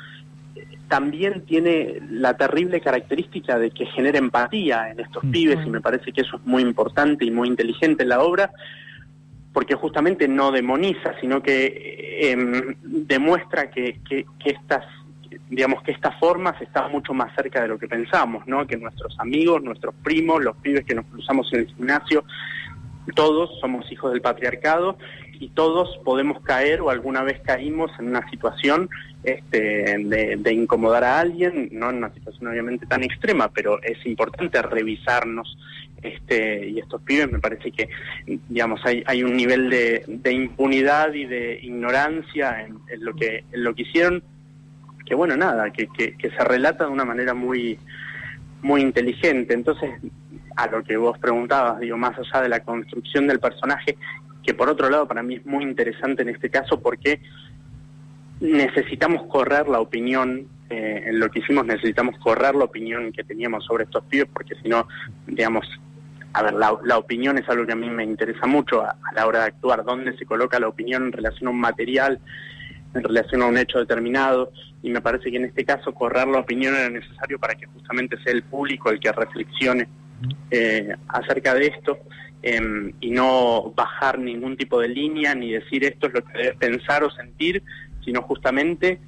también 0.88 1.46
tiene 1.46 2.00
la 2.10 2.38
terrible 2.38 2.80
característica 2.82 3.60
de 3.60 3.72
que 3.72 3.86
genera 3.88 4.18
empatía 4.18 4.90
en 4.90 5.00
estos 5.00 5.24
pibes 5.32 5.66
y 5.66 5.70
me 5.70 5.82
parece 5.82 6.12
que 6.12 6.22
eso 6.22 6.38
es 6.38 6.46
muy 6.46 6.62
importante 6.62 7.26
y 7.26 7.32
muy 7.32 7.48
inteligente 7.48 8.04
en 8.04 8.10
la 8.10 8.22
obra 8.22 8.52
porque 9.54 9.76
justamente 9.76 10.28
no 10.28 10.52
demoniza, 10.52 11.20
sino 11.20 11.42
que 11.42 12.32
em, 12.32 12.76
demuestra 12.84 13.72
que, 13.72 14.00
que, 14.08 14.26
estas 14.46 14.86
digamos 15.50 15.82
que 15.82 15.92
estas 15.92 16.18
formas 16.20 16.62
están 16.62 16.92
mucho 16.92 17.14
más 17.14 17.34
cerca 17.36 17.62
de 17.62 17.70
lo 17.70 17.80
que 17.80 17.88
pensamos, 17.88 18.46
¿no? 18.48 18.68
Que 18.68 18.78
nuestros 18.78 19.18
amigos, 19.20 19.64
nuestros 19.64 19.96
primos, 20.04 20.44
los 20.44 20.56
pibes 20.58 20.86
que 20.86 20.94
nos 20.94 21.06
cruzamos 21.06 21.52
en 21.54 21.62
el 21.62 21.68
gimnasio, 21.68 22.24
todos 23.16 23.60
somos 23.60 23.92
hijos 23.92 24.12
del 24.12 24.22
patriarcado 24.22 24.98
y 25.40 25.50
todos 25.50 25.98
podemos 26.04 26.42
caer 26.42 26.82
o 26.82 26.90
alguna 26.90 27.24
vez 27.24 27.40
caímos 27.42 27.92
en 28.00 28.08
una 28.08 28.28
situación 28.30 28.90
este, 29.24 29.96
de, 30.38 30.54
incomodar 30.54 31.04
a 31.04 31.20
alguien, 31.20 31.70
no 31.72 31.90
en 31.90 31.98
una 31.98 32.14
situación 32.14 32.48
obviamente 32.48 32.86
tan 32.86 33.04
extrema, 33.04 33.50
pero 33.50 33.82
es 33.82 34.04
importante 34.06 34.62
revisarnos. 34.62 35.58
Este, 36.02 36.70
y 36.70 36.80
estos 36.80 37.02
pibes 37.02 37.32
me 37.32 37.40
parece 37.40 37.72
que, 37.72 37.90
digamos, 38.48 38.80
hay, 38.86 39.04
hay 39.08 39.24
un 39.24 39.36
nivel 39.36 39.70
de, 39.70 40.32
impunidad 40.32 41.14
y 41.14 41.26
de 41.26 41.60
ignorancia 41.62 42.64
en, 42.64 42.80
lo 43.04 43.16
que 43.16 43.44
en 43.52 43.64
lo 43.64 43.74
que 43.74 43.82
hicieron, 43.82 44.24
que 45.06 45.16
bueno, 45.16 45.36
nada, 45.36 45.72
que, 45.72 45.88
que 45.88 46.30
se 46.30 46.44
relata 46.44 46.86
de 46.86 46.92
una 46.92 47.06
manera 47.06 47.34
muy 47.34 47.80
muy 48.62 48.82
inteligente. 48.82 49.54
Entonces, 49.54 49.92
a 50.56 50.68
lo 50.68 50.84
que 50.84 50.98
vos 50.98 51.18
preguntabas, 51.20 51.80
digo, 51.80 51.98
más 51.98 52.18
allá 52.18 52.42
de 52.42 52.50
la 52.50 52.60
construcción 52.62 53.28
del 53.28 53.40
personaje, 53.40 53.98
que 54.48 54.54
por 54.54 54.70
otro 54.70 54.90
lado 54.90 55.06
para 55.06 55.22
mí 55.22 55.36
es 55.36 55.46
muy 55.46 55.66
interesante 55.66 56.22
en 56.22 56.30
este 56.30 56.50
caso 56.50 56.80
porque 56.80 57.20
necesitamos 58.40 59.28
correr 59.28 59.68
la 59.68 59.82
opinión, 59.82 60.48
eh, 60.70 61.04
en 61.08 61.20
lo 61.20 61.30
que 61.30 61.40
hicimos 61.40 61.66
necesitamos 61.66 62.18
correr 62.20 62.56
la 62.56 62.64
opinión 62.64 63.12
que 63.12 63.26
teníamos 63.26 63.66
sobre 63.66 63.84
estos 63.84 64.06
pibes, 64.06 64.30
porque 64.32 64.56
si 64.64 64.70
no, 64.70 64.88
digamos, 65.26 65.68
a 66.32 66.44
ver, 66.44 66.54
la, 66.54 66.98
opinión 66.98 67.38
es 67.38 67.50
algo 67.50 67.66
que 67.66 67.74
a 67.74 67.76
mí 67.76 67.90
me 67.90 68.06
interesa 68.06 68.48
mucho 68.48 68.84
a, 68.84 68.96
la 69.14 69.28
hora 69.28 69.40
de 69.40 69.46
actuar, 69.48 69.84
dónde 69.84 70.16
se 70.18 70.26
coloca 70.26 70.60
la 70.62 70.70
opinión 70.70 71.08
en 71.08 71.12
relación 71.12 71.48
a 71.48 71.52
un 71.52 71.60
material, 71.60 72.22
en 72.94 73.04
relación 73.04 73.42
a 73.42 73.48
un 73.48 73.58
hecho 73.58 73.80
determinado, 73.80 74.54
y 74.82 74.92
me 74.92 75.02
parece 75.02 75.30
que 75.30 75.38
en 75.38 75.46
este 75.46 75.66
caso 75.66 75.94
correr 75.94 76.28
la 76.30 76.40
opinión 76.40 76.74
era 76.74 76.90
necesario 76.90 77.38
para 77.38 77.56
que 77.56 77.66
justamente 77.66 78.18
sea 78.24 78.32
el 78.32 78.44
público 78.44 78.92
el 78.92 79.02
que 79.02 79.12
reflexione 79.12 79.90
eh, 80.52 80.96
acerca 81.10 81.54
de 81.54 81.68
esto. 81.68 82.00
Em, 82.44 82.94
y 83.02 83.10
no 83.10 83.74
bajar 83.76 84.20
ningún 84.20 84.58
tipo 84.58 84.80
de 84.80 84.88
línea 84.88 85.34
ni 85.34 85.54
decir 85.54 85.84
esto 85.84 86.08
es 86.08 86.14
lo 86.14 86.24
que 86.24 86.38
debes 86.38 86.56
pensar 86.58 87.04
o 87.04 87.10
sentir, 87.10 87.64
sino 88.06 88.22
justamente 88.22 89.00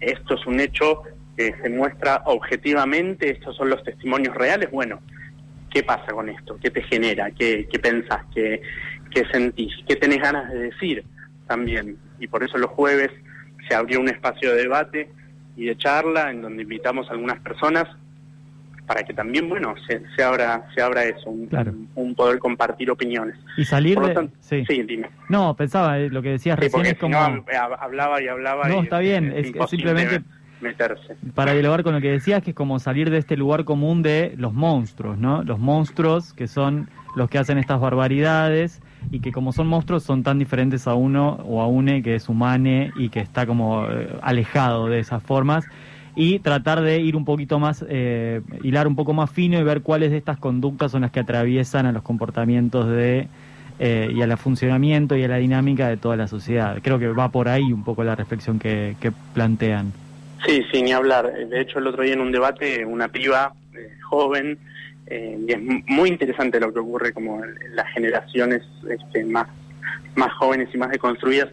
esto 0.00 0.34
es 0.34 0.44
un 0.46 0.58
hecho 0.58 1.02
que 1.36 1.54
se 1.62 1.68
muestra 1.70 2.22
objetivamente, 2.26 3.30
estos 3.30 3.56
son 3.56 3.70
los 3.70 3.82
testimonios 3.84 4.34
reales, 4.34 4.70
bueno, 4.70 5.00
¿qué 5.70 5.82
pasa 5.82 6.12
con 6.12 6.28
esto? 6.28 6.58
¿Qué 6.60 6.70
te 6.70 6.82
genera? 6.82 7.30
¿Qué, 7.30 7.68
qué 7.70 7.78
pensás? 7.78 8.24
¿Qué, 8.34 8.60
¿Qué 9.10 9.24
sentís? 9.32 9.72
¿Qué 9.86 9.96
tenés 9.96 10.18
ganas 10.18 10.52
de 10.52 10.58
decir 10.58 11.04
también? 11.46 11.96
Y 12.18 12.26
por 12.26 12.42
eso 12.42 12.58
los 12.58 12.70
jueves 12.70 13.10
se 13.68 13.74
abrió 13.74 14.00
un 14.00 14.08
espacio 14.08 14.50
de 14.52 14.62
debate 14.62 15.10
y 15.56 15.66
de 15.66 15.76
charla 15.76 16.30
en 16.30 16.42
donde 16.42 16.62
invitamos 16.64 17.08
a 17.08 17.12
algunas 17.12 17.38
personas 17.40 17.86
para 18.86 19.02
que 19.02 19.14
también, 19.14 19.48
bueno, 19.48 19.74
se, 19.86 20.02
se 20.14 20.22
abra 20.22 20.68
se 20.74 20.82
abra 20.82 21.04
eso, 21.04 21.30
un, 21.30 22.14
poder 22.14 22.38
compartir 22.38 22.90
opiniones. 22.90 23.36
Y 23.56 23.64
salir 23.64 23.98
de... 23.98 24.28
sí. 24.40 24.64
dime. 24.68 25.10
No, 25.28 25.54
pensaba, 25.54 25.98
eh, 25.98 26.10
lo 26.10 26.22
que 26.22 26.30
decías 26.30 26.58
recién 26.58 26.86
es 26.86 26.98
como... 26.98 27.14
No, 27.14 27.44
hablaba 27.78 28.22
y 28.22 28.28
hablaba 28.28 28.68
No, 28.68 28.82
está 28.82 28.98
bien, 28.98 29.32
es, 29.32 29.52
simplemente... 29.68 30.22
Meterse. 30.60 31.16
Para 31.34 31.52
dialogar 31.52 31.82
con 31.82 31.94
lo 31.94 32.00
que 32.00 32.10
decías, 32.10 32.42
que 32.42 32.50
es 32.50 32.56
como 32.56 32.78
salir 32.78 33.10
de 33.10 33.18
este 33.18 33.36
lugar 33.36 33.64
común 33.64 34.02
de 34.02 34.34
los 34.38 34.54
monstruos, 34.54 35.18
¿no? 35.18 35.42
Los 35.42 35.58
monstruos 35.58 36.32
que 36.32 36.46
son 36.46 36.88
los 37.16 37.28
que 37.28 37.38
hacen 37.38 37.58
estas 37.58 37.80
barbaridades 37.80 38.80
y 39.10 39.20
que 39.20 39.30
como 39.30 39.52
son 39.52 39.66
monstruos 39.66 40.04
son 40.04 40.22
tan 40.22 40.38
diferentes 40.38 40.86
a 40.86 40.94
uno 40.94 41.38
o 41.44 41.60
a 41.60 41.66
une 41.66 42.02
que 42.02 42.14
es 42.14 42.30
humane 42.30 42.92
y 42.96 43.10
que 43.10 43.20
está 43.20 43.46
como 43.46 43.86
eh, 43.90 44.16
alejado 44.22 44.86
de 44.88 45.00
esas 45.00 45.22
formas 45.22 45.66
y 46.16 46.38
tratar 46.38 46.80
de 46.80 47.00
ir 47.00 47.16
un 47.16 47.24
poquito 47.24 47.58
más, 47.58 47.84
eh, 47.88 48.40
hilar 48.62 48.86
un 48.86 48.94
poco 48.94 49.12
más 49.12 49.30
fino 49.30 49.58
y 49.58 49.62
ver 49.62 49.82
cuáles 49.82 50.10
de 50.10 50.16
estas 50.16 50.38
conductas 50.38 50.92
son 50.92 51.02
las 51.02 51.10
que 51.10 51.20
atraviesan 51.20 51.86
a 51.86 51.92
los 51.92 52.02
comportamientos 52.02 52.88
de 52.88 53.28
eh, 53.80 54.12
y 54.14 54.22
al 54.22 54.36
funcionamiento 54.38 55.16
y 55.16 55.24
a 55.24 55.28
la 55.28 55.38
dinámica 55.38 55.88
de 55.88 55.96
toda 55.96 56.16
la 56.16 56.28
sociedad. 56.28 56.78
Creo 56.82 56.98
que 56.98 57.08
va 57.08 57.30
por 57.30 57.48
ahí 57.48 57.72
un 57.72 57.82
poco 57.82 58.04
la 58.04 58.14
reflexión 58.14 58.60
que, 58.60 58.94
plantean. 59.34 59.92
Sí, 60.46 60.62
sí, 60.70 60.82
ni 60.82 60.92
hablar. 60.92 61.32
De 61.32 61.60
hecho, 61.60 61.80
el 61.80 61.86
otro 61.88 62.04
día 62.04 62.12
en 62.12 62.20
un 62.20 62.30
debate, 62.30 62.84
una 62.84 63.08
piba 63.08 63.52
eh, 63.74 63.90
joven, 64.08 64.58
y 65.10 65.52
es 65.52 65.60
muy 65.86 66.08
interesante 66.08 66.58
lo 66.58 66.72
que 66.72 66.78
ocurre 66.78 67.12
como 67.12 67.42
las 67.74 67.86
generaciones 67.92 68.62
este, 68.88 69.22
más, 69.24 69.48
más 70.14 70.32
jóvenes 70.32 70.70
y 70.72 70.78
más 70.78 70.90
deconstruidas, 70.90 71.50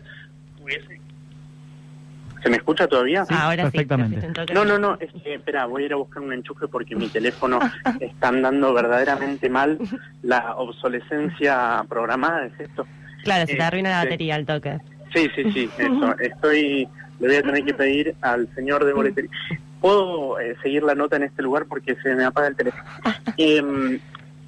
¿Se 2.41 2.49
me 2.49 2.57
escucha 2.57 2.87
todavía? 2.87 3.25
Sí, 3.25 3.33
ahora 3.37 3.63
perfectamente. 3.63 4.27
no, 4.53 4.65
no, 4.65 4.79
no, 4.79 4.97
es 4.99 5.11
que, 5.23 5.35
espera, 5.35 5.65
voy 5.65 5.83
a 5.83 5.85
ir 5.87 5.93
a 5.93 5.97
buscar 5.97 6.23
un 6.23 6.33
enchufe 6.33 6.67
porque 6.67 6.95
mi 6.95 7.07
teléfono 7.07 7.59
está 7.99 8.29
andando 8.29 8.73
verdaderamente 8.73 9.49
mal. 9.49 9.77
La 10.23 10.55
obsolescencia 10.55 11.83
programada 11.87 12.45
es 12.45 12.59
esto. 12.59 12.87
Claro, 13.23 13.45
se 13.45 13.55
te 13.55 13.61
arruina 13.61 13.89
la 13.89 13.97
este, 13.97 14.09
batería 14.09 14.35
al 14.35 14.45
toque. 14.45 14.77
Sí, 15.13 15.29
sí, 15.35 15.51
sí, 15.51 15.69
eso. 15.77 16.17
Estoy, 16.19 16.87
le 17.19 17.27
voy 17.27 17.35
a 17.35 17.43
tener 17.43 17.65
que 17.65 17.73
pedir 17.73 18.15
al 18.21 18.47
señor 18.55 18.85
de 18.85 18.93
boletería. 18.93 19.31
¿Puedo 19.79 20.39
eh, 20.39 20.55
seguir 20.61 20.83
la 20.83 20.95
nota 20.95 21.15
en 21.15 21.23
este 21.23 21.41
lugar 21.41 21.65
porque 21.67 21.95
se 22.01 22.15
me 22.15 22.23
apaga 22.23 22.47
el 22.47 22.55
teléfono? 22.55 22.83
Em, 23.37 23.99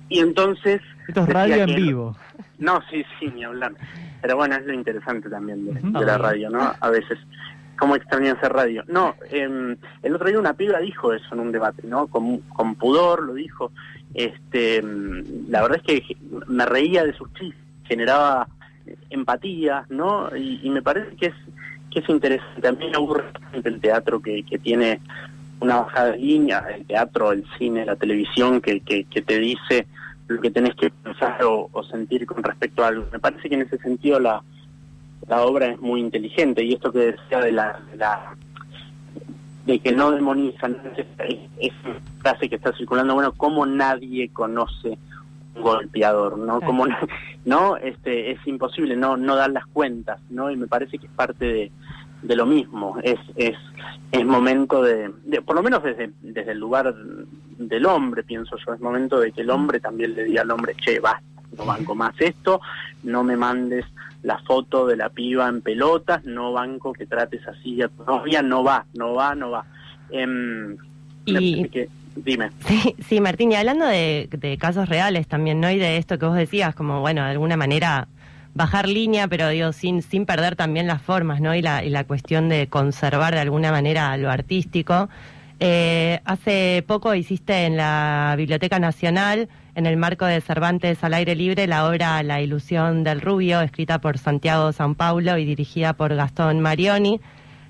y 0.10 0.20
entonces... 0.20 0.82
Esto 1.08 1.24
es 1.24 1.30
radio 1.30 1.64
en 1.64 1.76
vivo. 1.76 2.18
No, 2.60 2.82
sí, 2.90 3.04
sí, 3.20 3.32
ni 3.36 3.44
hablar. 3.44 3.74
Pero 4.22 4.38
bueno, 4.38 4.56
es 4.56 4.66
lo 4.66 4.74
interesante 4.74 5.30
también 5.30 5.66
de 5.66 6.06
la 6.06 6.18
radio, 6.18 6.50
¿no? 6.50 6.74
A 6.80 6.90
veces 6.90 7.18
cómo 7.78 7.96
extrañan 7.96 8.38
hacer 8.38 8.54
radio. 8.54 8.84
No, 8.88 9.16
eh, 9.30 9.76
el 10.04 10.16
otro 10.16 10.28
día 10.28 10.40
una 10.40 10.54
piba 10.54 10.80
dijo 10.80 11.14
eso 11.14 11.34
en 11.34 11.40
un 11.40 11.52
debate, 11.52 11.86
¿no? 11.86 12.08
Con, 12.08 12.42
pudor 12.76 13.24
lo 13.24 13.34
dijo. 13.34 13.72
Este, 14.14 14.78
em, 14.78 15.24
la 15.50 15.62
verdad 15.64 15.82
es 15.84 16.02
que 16.02 16.18
me 16.48 16.66
reía 16.66 17.04
de 17.04 17.14
sus 17.14 17.32
chistes, 17.34 17.60
generaba 17.86 18.48
empatía, 19.10 19.86
¿no? 19.90 20.36
Y, 20.36 20.70
me 20.70 20.82
parece 20.82 21.16
que 21.16 21.28
es 21.28 21.34
que 21.92 22.00
es 22.00 22.10
interesante. 22.10 22.86
Me 22.90 22.96
aburre 22.96 23.26
el 23.64 23.80
teatro 23.80 24.20
que, 24.22 24.44
que 24.44 24.58
tiene 24.58 25.00
una 25.60 25.82
bajada 25.82 26.12
de 26.12 26.18
línea, 26.18 26.66
el 26.76 26.86
teatro, 26.86 27.32
el 27.32 27.46
cine, 27.58 27.86
la 27.86 27.96
televisión, 27.96 28.62
que, 28.62 28.80
que, 28.82 29.06
que 29.06 29.22
te 29.22 29.38
dice 29.40 29.88
lo 30.28 30.42
que 30.42 30.52
tenés 30.52 30.74
que 30.76 30.90
pensar 30.90 31.40
o 31.44 31.84
sentir 31.84 32.26
con 32.26 32.42
respecto 32.44 32.84
a 32.84 32.88
algo. 32.88 33.08
Me 33.12 33.20
parece 33.20 33.48
que 33.48 33.56
en 33.56 33.62
ese 33.62 33.78
sentido 33.78 34.20
la, 34.20 34.42
la 35.28 35.44
obra 35.44 35.68
es 35.68 35.80
muy 35.80 36.00
inteligente 36.00 36.64
y 36.64 36.74
esto 36.74 36.92
que 36.92 37.00
decía 37.00 37.40
de 37.40 37.52
la, 37.52 37.80
de, 39.66 39.80
que 39.80 39.92
no 39.92 40.12
demonizan 40.12 40.78
es, 41.60 41.74
una 41.86 42.00
frase 42.20 42.50
que 42.50 42.56
está 42.56 42.74
circulando 42.74 43.14
bueno 43.14 43.34
cómo 43.34 43.66
nadie 43.66 44.30
conoce 44.30 44.98
un 45.56 45.62
golpeador 45.62 46.38
no 46.38 46.62
como 46.62 46.86
no 47.46 47.78
este 47.78 48.32
es 48.32 48.46
imposible 48.48 48.96
no 48.96 49.18
no 49.18 49.36
dar 49.36 49.52
las 49.52 49.66
cuentas 49.68 50.20
no 50.30 50.52
y 50.52 50.58
me 50.58 50.68
parece 50.68 50.98
que 50.98 51.06
es 51.06 51.12
parte 51.14 51.46
de, 51.46 51.72
de 52.22 52.36
lo 52.36 52.46
mismo 52.46 52.98
es 53.04 53.20
es 53.36 53.58
es 54.12 54.26
momento 54.26 54.82
de, 54.82 55.12
de, 55.24 55.42
por 55.42 55.56
lo 55.56 55.64
menos 55.64 55.84
desde 55.84 56.12
desde 56.22 56.52
el 56.52 56.60
lugar 56.60 56.94
del 57.58 57.86
hombre 57.86 58.24
pienso 58.24 58.58
yo 58.58 58.74
es 58.74 58.82
momento 58.82 59.20
de 59.20 59.32
que 59.32 59.42
el 59.42 59.50
hombre 59.50 59.80
también 59.80 60.16
le 60.16 60.26
diga 60.26 60.42
al 60.42 60.52
hombre 60.52 60.76
che 60.76 61.00
basta 61.00 61.24
no 61.58 61.66
banco 61.66 61.96
más 61.96 62.14
esto 62.20 62.60
no 63.04 63.24
me 63.24 63.38
mandes 63.38 63.86
la 64.24 64.40
foto 64.40 64.88
de 64.88 64.96
la 64.96 65.10
piba 65.10 65.48
en 65.48 65.62
pelotas, 65.62 66.24
no 66.26 66.54
banco 66.54 66.94
que 66.94 67.06
trates 67.06 67.46
así 67.48 67.82
a 67.82 67.90
tu 67.90 68.04
novia, 68.04 68.42
no 68.42 68.64
va, 68.64 68.86
no 68.94 69.14
va, 69.14 69.36
no 69.36 69.52
va. 69.52 69.66
Em, 70.10 70.78
y... 71.26 71.70
dime. 72.16 72.52
Sí, 72.66 72.96
sí, 73.00 73.22
Martín, 73.22 73.52
y 73.52 73.56
hablando 73.56 73.86
de, 73.86 74.58
casos 74.60 74.88
reales 74.88 75.28
también, 75.28 75.60
¿no? 75.60 75.70
Y 75.70 75.78
de 75.78 75.98
esto 75.98 76.18
que 76.18 76.26
vos 76.26 76.36
decías, 76.36 76.74
como, 76.74 77.02
bueno, 77.02 77.24
de 77.24 77.32
alguna 77.32 77.58
manera 77.58 78.08
bajar 78.54 78.88
línea, 78.88 79.28
pero 79.28 79.50
digo, 79.50 79.74
sin, 79.74 80.02
sin 80.02 80.26
perder 80.26 80.56
también 80.56 80.88
las 80.88 81.02
formas, 81.02 81.42
¿no? 81.42 81.54
Y 81.56 81.62
la, 81.62 81.84
y 81.84 81.90
la 81.90 82.06
cuestión 82.06 82.50
de 82.50 82.68
conservar 82.68 83.34
de 83.34 83.42
alguna 83.42 83.72
manera 83.72 84.16
lo 84.18 84.30
artístico. 84.30 85.10
Eh, 85.66 86.20
hace 86.26 86.84
poco 86.86 87.16
hiciste 87.16 87.66
en 87.66 87.78
la 87.78 88.34
Biblioteca 88.36 88.80
Nacional 88.80 89.48
en 89.76 89.86
el 89.86 89.96
marco 89.96 90.26
de 90.26 90.42
Cervantes 90.42 91.02
al 91.06 91.14
aire 91.14 91.36
libre 91.36 91.68
la 91.68 91.88
obra 91.88 92.22
La 92.22 92.42
ilusión 92.42 93.06
del 93.06 93.22
rubio, 93.22 93.62
escrita 93.62 94.02
por 94.02 94.18
Santiago 94.18 94.74
San 94.74 94.96
Paulo 94.96 95.38
y 95.38 95.46
dirigida 95.46 95.94
por 95.94 96.14
Gastón 96.16 96.60
Marioni. 96.60 97.22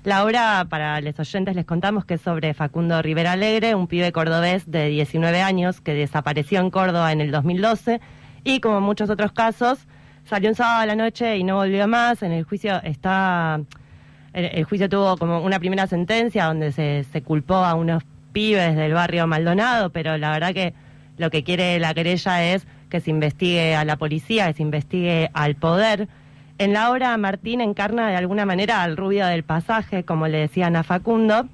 La 0.02 0.24
obra, 0.24 0.66
para 0.68 1.00
los 1.02 1.20
oyentes, 1.20 1.54
les 1.54 1.64
contamos 1.66 2.04
que 2.04 2.14
es 2.14 2.20
sobre 2.20 2.52
Facundo 2.52 3.00
Rivera 3.00 3.30
Alegre, 3.30 3.76
un 3.76 3.86
pibe 3.86 4.10
cordobés 4.10 4.68
de 4.68 4.88
19 4.88 5.40
años 5.40 5.80
que 5.80 5.94
desapareció 5.94 6.58
en 6.58 6.70
Córdoba 6.70 7.12
en 7.12 7.20
el 7.20 7.30
2012 7.30 8.00
y, 8.42 8.58
como 8.58 8.80
muchos 8.80 9.08
otros 9.08 9.30
casos, 9.30 9.86
salió 10.24 10.48
un 10.48 10.56
sábado 10.56 10.80
a 10.80 10.86
la 10.86 10.96
noche 10.96 11.36
y 11.36 11.44
no 11.44 11.54
volvió 11.54 11.86
más. 11.86 12.24
En 12.24 12.32
el 12.32 12.42
juicio 12.42 12.82
está. 12.82 13.60
El, 14.34 14.64
juicio 14.64 14.88
tuvo 14.88 15.16
como 15.16 15.40
una 15.42 15.60
primera 15.60 15.86
sentencia 15.86 16.46
donde 16.46 16.72
se, 16.72 17.22
culpó 17.22 17.54
a 17.54 17.74
unos 17.74 18.02
pibes 18.32 18.74
del 18.74 18.92
barrio 18.92 19.28
Maldonado, 19.28 19.90
pero 19.90 20.18
la 20.18 20.32
verdad 20.32 20.52
que 20.52 20.74
lo 21.18 21.30
que 21.30 21.44
quiere 21.44 21.78
la 21.78 21.94
querella 21.94 22.52
es 22.52 22.66
que 22.90 23.00
se 23.00 23.10
investigue 23.10 23.76
a 23.76 23.84
la 23.84 23.96
policía, 23.96 24.48
que 24.48 24.54
se 24.54 24.62
investigue 24.62 25.30
al 25.34 25.54
poder. 25.54 26.08
En 26.58 26.72
la 26.72 26.90
obra 26.90 27.16
Martín 27.16 27.60
encarna 27.60 28.08
de 28.08 28.16
alguna 28.16 28.44
manera 28.44 28.82
al 28.82 28.96
rubio 28.96 29.24
del 29.26 29.44
pasaje, 29.44 30.04
como 30.04 30.26
le 30.26 30.38
decían 30.38 30.74
a 30.74 30.82
Facundo, 30.82 31.48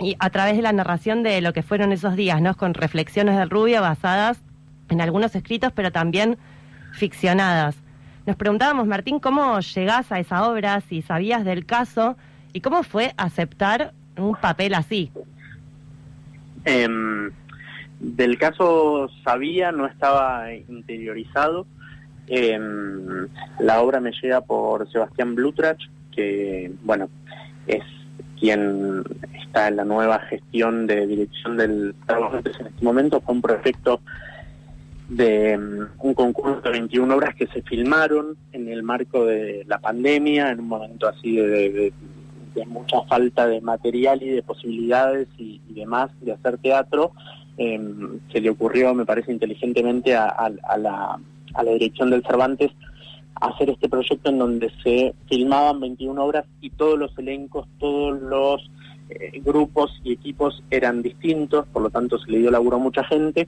y 0.00 0.16
a 0.18 0.30
través 0.30 0.56
de 0.56 0.62
la 0.62 0.72
narración 0.72 1.22
de 1.22 1.40
lo 1.40 1.52
que 1.52 1.62
fueron 1.62 1.92
esos 1.92 2.16
días, 2.16 2.42
¿no? 2.42 2.56
Con 2.56 2.74
reflexiones 2.74 3.38
del 3.38 3.50
rubio 3.50 3.80
basadas 3.80 4.40
en 4.88 5.00
algunos 5.00 5.34
escritos, 5.36 5.72
pero 5.72 5.92
también 5.92 6.38
ficcionadas. 6.92 7.76
Nos 8.26 8.36
preguntábamos, 8.36 8.86
Martín, 8.86 9.20
¿cómo 9.20 9.60
llegás 9.60 10.10
a 10.10 10.18
esa 10.18 10.48
obra, 10.48 10.80
si 10.80 11.00
sabías 11.02 11.44
del 11.44 11.64
caso 11.64 12.16
y 12.52 12.60
cómo 12.60 12.82
fue 12.82 13.14
aceptar 13.16 13.92
un 14.16 14.34
papel 14.34 14.74
así? 14.74 15.12
Em, 16.64 17.30
del 18.00 18.36
caso 18.36 19.08
sabía, 19.24 19.70
no 19.70 19.86
estaba 19.86 20.52
interiorizado. 20.52 21.66
Em, 22.26 23.28
la 23.60 23.80
obra 23.80 24.00
me 24.00 24.10
llega 24.10 24.40
por 24.40 24.90
Sebastián 24.90 25.36
Blutrach, 25.36 25.78
que, 26.10 26.72
bueno, 26.82 27.08
es 27.68 27.84
quien 28.40 29.04
está 29.40 29.68
en 29.68 29.76
la 29.76 29.84
nueva 29.84 30.18
gestión 30.20 30.88
de 30.88 31.06
dirección 31.06 31.56
del 31.56 31.94
trabajo 32.06 32.38
en 32.38 32.46
este 32.48 32.84
momento. 32.84 33.20
Fue 33.20 33.34
un 33.34 33.42
proyecto 33.42 34.00
de 35.08 35.56
um, 35.56 36.08
un 36.08 36.14
concurso 36.14 36.60
de 36.62 36.70
21 36.70 37.14
obras 37.14 37.34
que 37.34 37.46
se 37.48 37.62
filmaron 37.62 38.36
en 38.52 38.68
el 38.68 38.82
marco 38.82 39.24
de 39.24 39.64
la 39.66 39.78
pandemia, 39.78 40.50
en 40.50 40.60
un 40.60 40.68
momento 40.68 41.08
así 41.08 41.36
de, 41.36 41.92
mucha 42.66 43.02
falta 43.02 43.46
de 43.46 43.60
material 43.60 44.22
y 44.22 44.30
de 44.30 44.42
posibilidades 44.42 45.28
y, 45.36 45.60
demás 45.68 46.10
de 46.22 46.32
hacer 46.32 46.56
teatro. 46.58 47.12
Em, 47.58 48.18
se 48.32 48.40
le 48.40 48.48
ocurrió, 48.50 48.94
me 48.94 49.04
parece 49.04 49.30
inteligentemente, 49.30 50.16
a, 50.16 50.50
la, 50.78 51.18
a 51.54 51.62
la 51.62 51.70
dirección 51.72 52.10
del 52.10 52.22
Cervantes 52.22 52.72
hacer 53.40 53.70
este 53.70 53.88
proyecto 53.88 54.30
en 54.30 54.38
donde 54.38 54.72
se 54.82 55.14
filmaban 55.28 55.80
21 55.80 56.22
obras 56.24 56.46
y 56.60 56.70
todos 56.70 56.98
los 56.98 57.16
elencos, 57.18 57.66
todos 57.78 58.20
los 58.22 58.70
eh, 59.10 59.40
grupos 59.44 60.00
y 60.02 60.12
equipos 60.12 60.62
eran 60.70 61.02
distintos, 61.02 61.66
por 61.66 61.82
lo 61.82 61.90
tanto 61.90 62.18
se 62.18 62.30
le 62.30 62.38
dio 62.38 62.50
laburo 62.50 62.76
a 62.76 62.80
mucha 62.80 63.04
gente. 63.04 63.46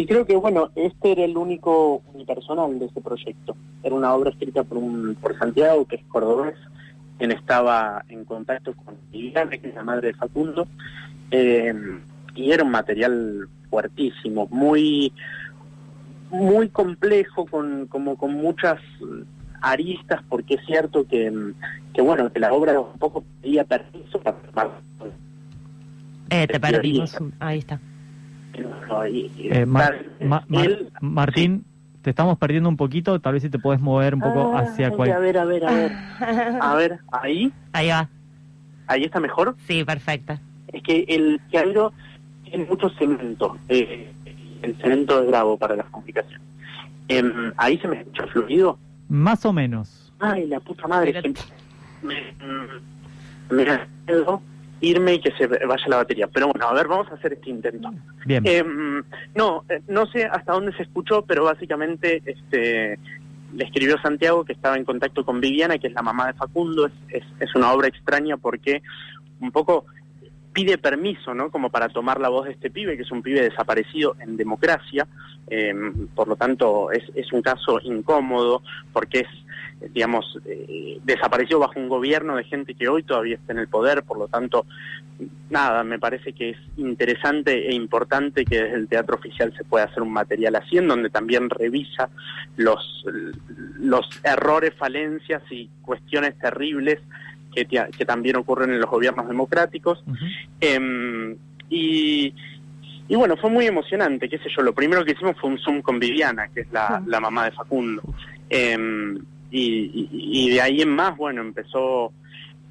Y 0.00 0.06
creo 0.06 0.24
que, 0.24 0.34
bueno, 0.34 0.70
este 0.76 1.12
era 1.12 1.24
el 1.26 1.36
único 1.36 2.02
unipersonal 2.14 2.78
de 2.78 2.86
ese 2.86 3.02
proyecto. 3.02 3.54
Era 3.82 3.94
una 3.94 4.14
obra 4.14 4.30
escrita 4.30 4.64
por, 4.64 4.78
un, 4.78 5.14
por 5.20 5.38
Santiago, 5.38 5.84
que 5.84 5.96
es 5.96 6.04
cordobés, 6.06 6.56
quien 7.18 7.32
estaba 7.32 8.02
en 8.08 8.24
contacto 8.24 8.72
con 8.72 8.94
Viviana, 9.12 9.50
que 9.50 9.68
es 9.68 9.74
la 9.74 9.84
madre 9.84 10.08
de 10.08 10.14
Facundo, 10.14 10.66
eh, 11.30 11.74
y 12.34 12.50
era 12.50 12.64
un 12.64 12.70
material 12.70 13.46
fuertísimo, 13.68 14.48
muy 14.50 15.12
muy 16.30 16.70
complejo, 16.70 17.44
con, 17.44 17.86
como 17.86 18.16
con 18.16 18.32
muchas 18.32 18.80
aristas, 19.60 20.22
porque 20.30 20.54
es 20.54 20.64
cierto 20.64 21.06
que, 21.06 21.30
que 21.92 22.00
bueno, 22.00 22.32
que 22.32 22.40
la 22.40 22.54
obra 22.54 22.80
un 22.80 22.98
poco 22.98 23.22
pedía 23.42 23.64
permiso 23.64 24.18
para 24.18 24.70
Eh, 26.30 26.46
te 26.46 26.58
perdimos, 26.58 27.18
ahí 27.38 27.58
está. 27.58 27.78
Eh, 29.50 29.66
Martín, 31.00 31.64
te 32.02 32.10
estamos 32.10 32.38
perdiendo 32.38 32.68
un 32.68 32.76
poquito, 32.76 33.20
tal 33.20 33.34
vez 33.34 33.42
si 33.42 33.50
te 33.50 33.58
puedes 33.58 33.80
mover 33.80 34.14
un 34.14 34.20
poco 34.20 34.52
ah, 34.54 34.60
hacia 34.60 34.90
cuál. 34.90 35.12
A 35.12 35.18
ver, 35.18 35.38
a 35.38 35.44
ver, 35.44 35.64
a 35.66 35.70
ver. 35.72 35.92
A 36.60 36.74
ver, 36.74 36.98
ahí. 37.12 37.52
Ahí 37.72 37.88
va. 37.88 38.08
¿Ahí 38.86 39.04
está 39.04 39.20
mejor? 39.20 39.56
Sí, 39.66 39.84
perfecta. 39.84 40.40
Es 40.68 40.82
que 40.82 41.04
el 41.08 41.40
teatro 41.50 41.92
tiene 42.44 42.64
mucho 42.64 42.90
cemento. 42.90 43.56
Eh, 43.68 44.12
el 44.62 44.76
cemento 44.76 45.22
es 45.22 45.28
bravo 45.28 45.56
para 45.56 45.76
las 45.76 45.86
complicaciones. 45.86 46.40
Em, 47.08 47.52
¿Ahí 47.56 47.78
se 47.78 47.88
me 47.88 48.00
escucha 48.00 48.26
fluido? 48.28 48.78
Más 49.08 49.44
o 49.44 49.52
menos. 49.52 50.12
Ay, 50.18 50.46
la 50.46 50.60
puta 50.60 50.86
madre. 50.86 51.20
Me, 52.02 52.34
me, 53.50 53.64
me, 53.64 53.78
irme 54.80 55.14
y 55.14 55.20
que 55.20 55.32
se 55.32 55.46
vaya 55.46 55.84
la 55.88 55.96
batería. 55.96 56.26
Pero 56.26 56.48
bueno, 56.48 56.66
a 56.66 56.74
ver, 56.74 56.88
vamos 56.88 57.08
a 57.10 57.14
hacer 57.14 57.34
este 57.34 57.50
intento. 57.50 57.90
Bien. 58.24 58.46
Em, 58.46 59.02
no, 59.34 59.64
eh, 59.68 59.80
no 59.88 60.06
sé 60.06 60.24
hasta 60.24 60.52
dónde 60.52 60.72
se 60.76 60.82
escuchó, 60.82 61.22
pero 61.22 61.44
básicamente 61.44 62.22
este 62.24 62.98
le 63.52 63.64
escribió 63.64 64.00
Santiago 64.00 64.44
que 64.44 64.52
estaba 64.52 64.76
en 64.76 64.84
contacto 64.84 65.24
con 65.24 65.40
Viviana, 65.40 65.78
que 65.78 65.88
es 65.88 65.92
la 65.92 66.02
mamá 66.02 66.28
de 66.28 66.34
Facundo. 66.34 66.86
Es, 66.86 66.92
es, 67.08 67.24
es 67.40 67.54
una 67.54 67.72
obra 67.72 67.88
extraña 67.88 68.36
porque 68.36 68.82
un 69.40 69.50
poco 69.50 69.86
pide 70.52 70.78
permiso, 70.78 71.34
¿no? 71.34 71.50
Como 71.50 71.70
para 71.70 71.88
tomar 71.88 72.20
la 72.20 72.28
voz 72.28 72.46
de 72.46 72.52
este 72.52 72.70
pibe, 72.70 72.96
que 72.96 73.02
es 73.02 73.10
un 73.10 73.22
pibe 73.22 73.42
desaparecido 73.42 74.16
en 74.20 74.36
democracia, 74.36 75.06
eh, 75.48 75.74
por 76.14 76.28
lo 76.28 76.36
tanto 76.36 76.90
es, 76.90 77.04
es, 77.14 77.32
un 77.32 77.42
caso 77.42 77.80
incómodo, 77.82 78.62
porque 78.92 79.20
es, 79.20 79.28
digamos, 79.88 80.38
eh, 80.44 81.00
desapareció 81.04 81.58
bajo 81.58 81.80
un 81.80 81.88
gobierno 81.88 82.36
de 82.36 82.44
gente 82.44 82.74
que 82.74 82.88
hoy 82.88 83.02
todavía 83.02 83.36
está 83.36 83.52
en 83.52 83.58
el 83.58 83.68
poder, 83.68 84.02
por 84.02 84.18
lo 84.18 84.28
tanto, 84.28 84.66
nada, 85.48 85.82
me 85.84 85.98
parece 85.98 86.32
que 86.32 86.50
es 86.50 86.58
interesante 86.76 87.68
e 87.68 87.74
importante 87.74 88.44
que 88.44 88.62
desde 88.62 88.76
el 88.76 88.88
teatro 88.88 89.16
oficial 89.16 89.52
se 89.56 89.64
pueda 89.64 89.86
hacer 89.86 90.02
un 90.02 90.12
material 90.12 90.56
así, 90.56 90.78
en 90.78 90.88
donde 90.88 91.10
también 91.10 91.48
revisa 91.50 92.10
los, 92.56 93.04
los 93.78 94.06
errores, 94.22 94.74
falencias 94.74 95.42
y 95.50 95.68
cuestiones 95.82 96.38
terribles 96.38 97.00
que, 97.54 98.04
también 98.04 98.36
ocurren 98.36 98.70
en 98.70 98.80
los 98.80 98.90
gobiernos 98.90 99.26
democráticos. 99.26 100.02
Em, 100.60 101.36
y, 101.68 102.32
y 103.08 103.16
bueno, 103.16 103.36
fue 103.36 103.50
muy 103.50 103.66
emocionante, 103.66 104.28
qué 104.28 104.38
sé 104.38 104.48
yo, 104.54 104.62
lo 104.62 104.72
primero 104.72 105.04
que 105.04 105.12
hicimos 105.12 105.36
fue 105.40 105.50
un 105.50 105.58
Zoom 105.58 105.82
con 105.82 105.98
Viviana, 105.98 106.48
que 106.48 106.60
es 106.60 106.72
la, 106.72 107.02
la 107.06 107.18
mamá 107.18 107.46
de 107.46 107.52
Facundo. 107.52 108.02
Em, 108.48 109.18
y, 109.50 110.08
y, 110.12 110.50
de 110.50 110.60
ahí 110.60 110.82
en 110.82 110.90
más, 110.90 111.16
bueno, 111.16 111.40
empezó 111.40 112.12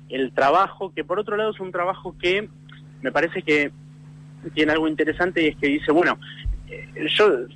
el 0.10 0.32
trabajo, 0.32 0.94
que 0.94 1.04
por 1.04 1.20
otro 1.20 1.38
lado 1.38 1.52
es 1.52 1.60
un 1.60 1.72
trabajo 1.72 2.15
que 2.18 2.48
me 3.02 3.12
parece 3.12 3.42
que 3.42 3.72
tiene 4.54 4.72
algo 4.72 4.88
interesante 4.88 5.44
y 5.44 5.48
es 5.48 5.58
que 5.58 5.68
dice, 5.68 5.92
bueno, 5.92 6.18
eh, 6.70 7.08
yo 7.18 7.48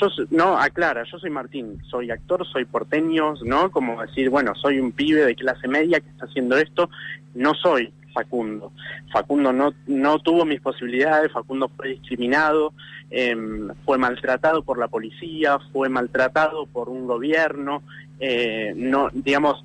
yo 0.00 0.08
no 0.30 0.56
aclara, 0.58 1.04
yo 1.04 1.18
soy 1.18 1.30
Martín, 1.30 1.82
soy 1.90 2.10
actor, 2.10 2.46
soy 2.46 2.64
porteño, 2.64 3.34
¿no? 3.42 3.70
Como 3.70 4.00
decir, 4.00 4.30
bueno, 4.30 4.54
soy 4.54 4.78
un 4.78 4.92
pibe 4.92 5.24
de 5.24 5.34
clase 5.34 5.66
media 5.66 6.00
que 6.00 6.08
está 6.08 6.26
haciendo 6.26 6.56
esto, 6.56 6.88
no 7.34 7.54
soy 7.54 7.92
Facundo. 8.12 8.72
Facundo 9.12 9.52
no, 9.52 9.74
no 9.86 10.18
tuvo 10.20 10.44
mis 10.44 10.60
posibilidades, 10.60 11.32
Facundo 11.32 11.68
fue 11.76 11.88
discriminado, 11.88 12.72
em, 13.10 13.68
fue 13.84 13.98
maltratado 13.98 14.62
por 14.62 14.78
la 14.78 14.88
policía, 14.88 15.58
fue 15.72 15.88
maltratado 15.88 16.66
por 16.66 16.88
un 16.88 17.06
gobierno, 17.06 17.82
eh, 18.20 18.72
no, 18.76 19.10
digamos, 19.12 19.62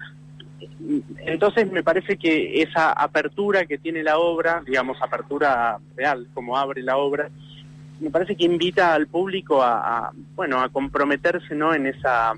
entonces 1.26 1.72
me 1.72 1.84
parece 1.84 2.18
que 2.18 2.62
esa 2.62 2.92
apertura 2.92 3.66
que 3.66 3.78
tiene 3.78 4.04
la 4.04 4.18
obra, 4.18 4.62
digamos, 4.66 5.02
apertura 5.02 5.78
real, 5.96 6.28
como 6.34 6.58
abre 6.58 6.82
la 6.82 6.98
obra, 6.98 7.30
me 8.00 8.10
parece 8.10 8.36
que 8.36 8.46
invita 8.46 8.94
al 8.94 9.08
público 9.08 9.62
a, 9.62 10.12
bueno 10.36 10.62
a 10.62 10.70
comprometerse 10.70 11.56
no 11.56 11.74
en 11.74 11.88
esa 11.88 12.34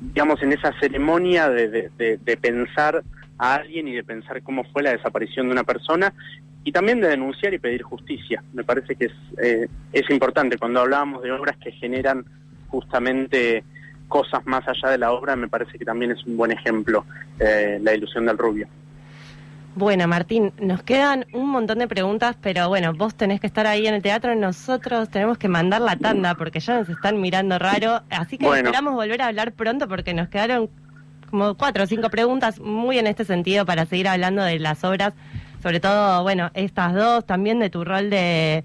digamos 0.00 0.42
en 0.42 0.52
esa 0.52 0.72
ceremonia 0.80 1.48
de, 1.48 1.90
de, 1.96 2.36
pensar 2.36 3.02
a 3.38 3.54
alguien 3.54 3.86
y 3.86 3.92
de 3.92 4.02
pensar 4.02 4.42
cómo 4.42 4.64
fue 4.64 4.82
la 4.82 4.90
desaparición 4.90 5.46
de 5.46 5.52
una 5.52 5.62
persona 5.62 6.12
y 6.64 6.72
también 6.72 7.00
de 7.00 7.08
denunciar 7.08 7.54
y 7.54 7.58
pedir 7.58 7.82
justicia. 7.82 8.42
Me 8.52 8.64
parece 8.64 8.96
que 8.96 9.06
es 9.06 9.12
eh, 9.42 9.68
es 9.92 10.10
importante 10.10 10.58
cuando 10.58 10.80
hablábamos 10.80 11.22
de 11.22 11.30
obras 11.30 11.56
que 11.58 11.70
generan 11.72 12.24
justamente 12.68 13.64
cosas 14.12 14.44
más 14.44 14.62
allá 14.68 14.90
de 14.90 14.98
la 14.98 15.10
obra 15.12 15.34
me 15.36 15.48
parece 15.48 15.78
que 15.78 15.86
también 15.86 16.10
es 16.10 16.22
un 16.26 16.36
buen 16.36 16.52
ejemplo 16.52 17.06
eh, 17.38 17.78
la 17.80 17.94
ilusión 17.94 18.26
del 18.26 18.36
rubio 18.36 18.68
bueno, 19.74 20.06
Martín, 20.06 20.52
nos 20.60 20.82
quedan 20.82 21.24
un 21.32 21.48
montón 21.48 21.78
de 21.78 21.88
preguntas, 21.88 22.36
pero 22.42 22.68
bueno, 22.68 22.92
vos 22.92 23.14
tenés 23.14 23.40
que 23.40 23.46
estar 23.46 23.66
ahí 23.66 23.86
en 23.86 23.94
el 23.94 24.02
teatro, 24.02 24.34
nosotros 24.34 25.08
tenemos 25.08 25.38
que 25.38 25.48
mandar 25.48 25.80
la 25.80 25.96
tanda 25.96 26.34
porque 26.34 26.60
ya 26.60 26.78
nos 26.78 26.90
están 26.90 27.22
mirando 27.22 27.58
raro, 27.58 28.02
así 28.10 28.36
que 28.36 28.46
esperamos 28.46 28.92
volver 28.92 29.22
a 29.22 29.28
hablar 29.28 29.52
pronto 29.52 29.88
porque 29.88 30.12
nos 30.12 30.28
quedaron 30.28 30.68
como 31.30 31.54
cuatro 31.54 31.84
o 31.84 31.86
cinco 31.86 32.10
preguntas 32.10 32.60
muy 32.60 32.98
en 32.98 33.06
este 33.06 33.24
sentido 33.24 33.64
para 33.64 33.86
seguir 33.86 34.08
hablando 34.08 34.42
de 34.42 34.58
las 34.58 34.84
obras, 34.84 35.14
sobre 35.62 35.80
todo, 35.80 36.22
bueno, 36.22 36.50
estas 36.52 36.92
dos, 36.92 37.24
también 37.24 37.58
de 37.58 37.70
tu 37.70 37.82
rol 37.82 38.10
de, 38.10 38.64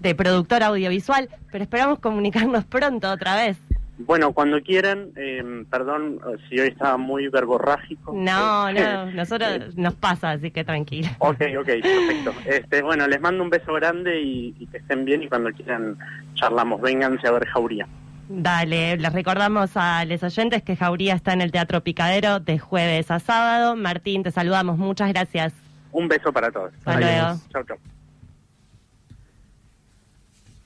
de 0.00 0.14
productor 0.14 0.62
audiovisual, 0.62 1.30
pero 1.50 1.64
esperamos 1.64 1.98
comunicarnos 1.98 2.66
pronto 2.66 3.10
otra 3.10 3.36
vez. 3.36 3.56
Bueno, 4.06 4.32
cuando 4.32 4.60
quieran, 4.62 5.10
eh, 5.16 5.64
perdón 5.70 6.20
si 6.48 6.58
hoy 6.58 6.68
estaba 6.68 6.96
muy 6.96 7.28
verborrágico. 7.28 8.12
No, 8.14 8.72
no, 8.72 9.06
nosotros 9.12 9.76
nos 9.76 9.94
pasa, 9.94 10.30
así 10.30 10.50
que 10.50 10.64
tranquilo. 10.64 11.08
Ok, 11.18 11.40
ok, 11.58 11.66
perfecto. 11.66 12.34
Este, 12.46 12.82
bueno, 12.82 13.06
les 13.06 13.20
mando 13.20 13.42
un 13.42 13.50
beso 13.50 13.72
grande 13.74 14.20
y, 14.20 14.66
que 14.70 14.78
estén 14.78 15.04
bien 15.04 15.22
y 15.22 15.28
cuando 15.28 15.50
quieran 15.50 15.98
charlamos, 16.34 16.80
vénganse 16.80 17.26
a 17.28 17.32
ver 17.32 17.46
Jauría. 17.46 17.86
Dale, 18.28 18.96
les 18.96 19.12
recordamos 19.12 19.72
a 19.76 20.04
los 20.04 20.22
oyentes 20.22 20.62
que 20.62 20.76
Jauría 20.76 21.14
está 21.14 21.32
en 21.32 21.42
el 21.42 21.52
Teatro 21.52 21.82
Picadero 21.82 22.40
de 22.40 22.58
jueves 22.58 23.10
a 23.10 23.18
sábado. 23.18 23.76
Martín, 23.76 24.22
te 24.22 24.30
saludamos, 24.30 24.78
muchas 24.78 25.08
gracias. 25.12 25.52
Un 25.90 26.08
beso 26.08 26.32
para 26.32 26.50
todos. 26.50 26.72
Hasta 26.78 26.98
luego. 26.98 27.40
Chao, 27.50 27.64
chao. 27.64 27.76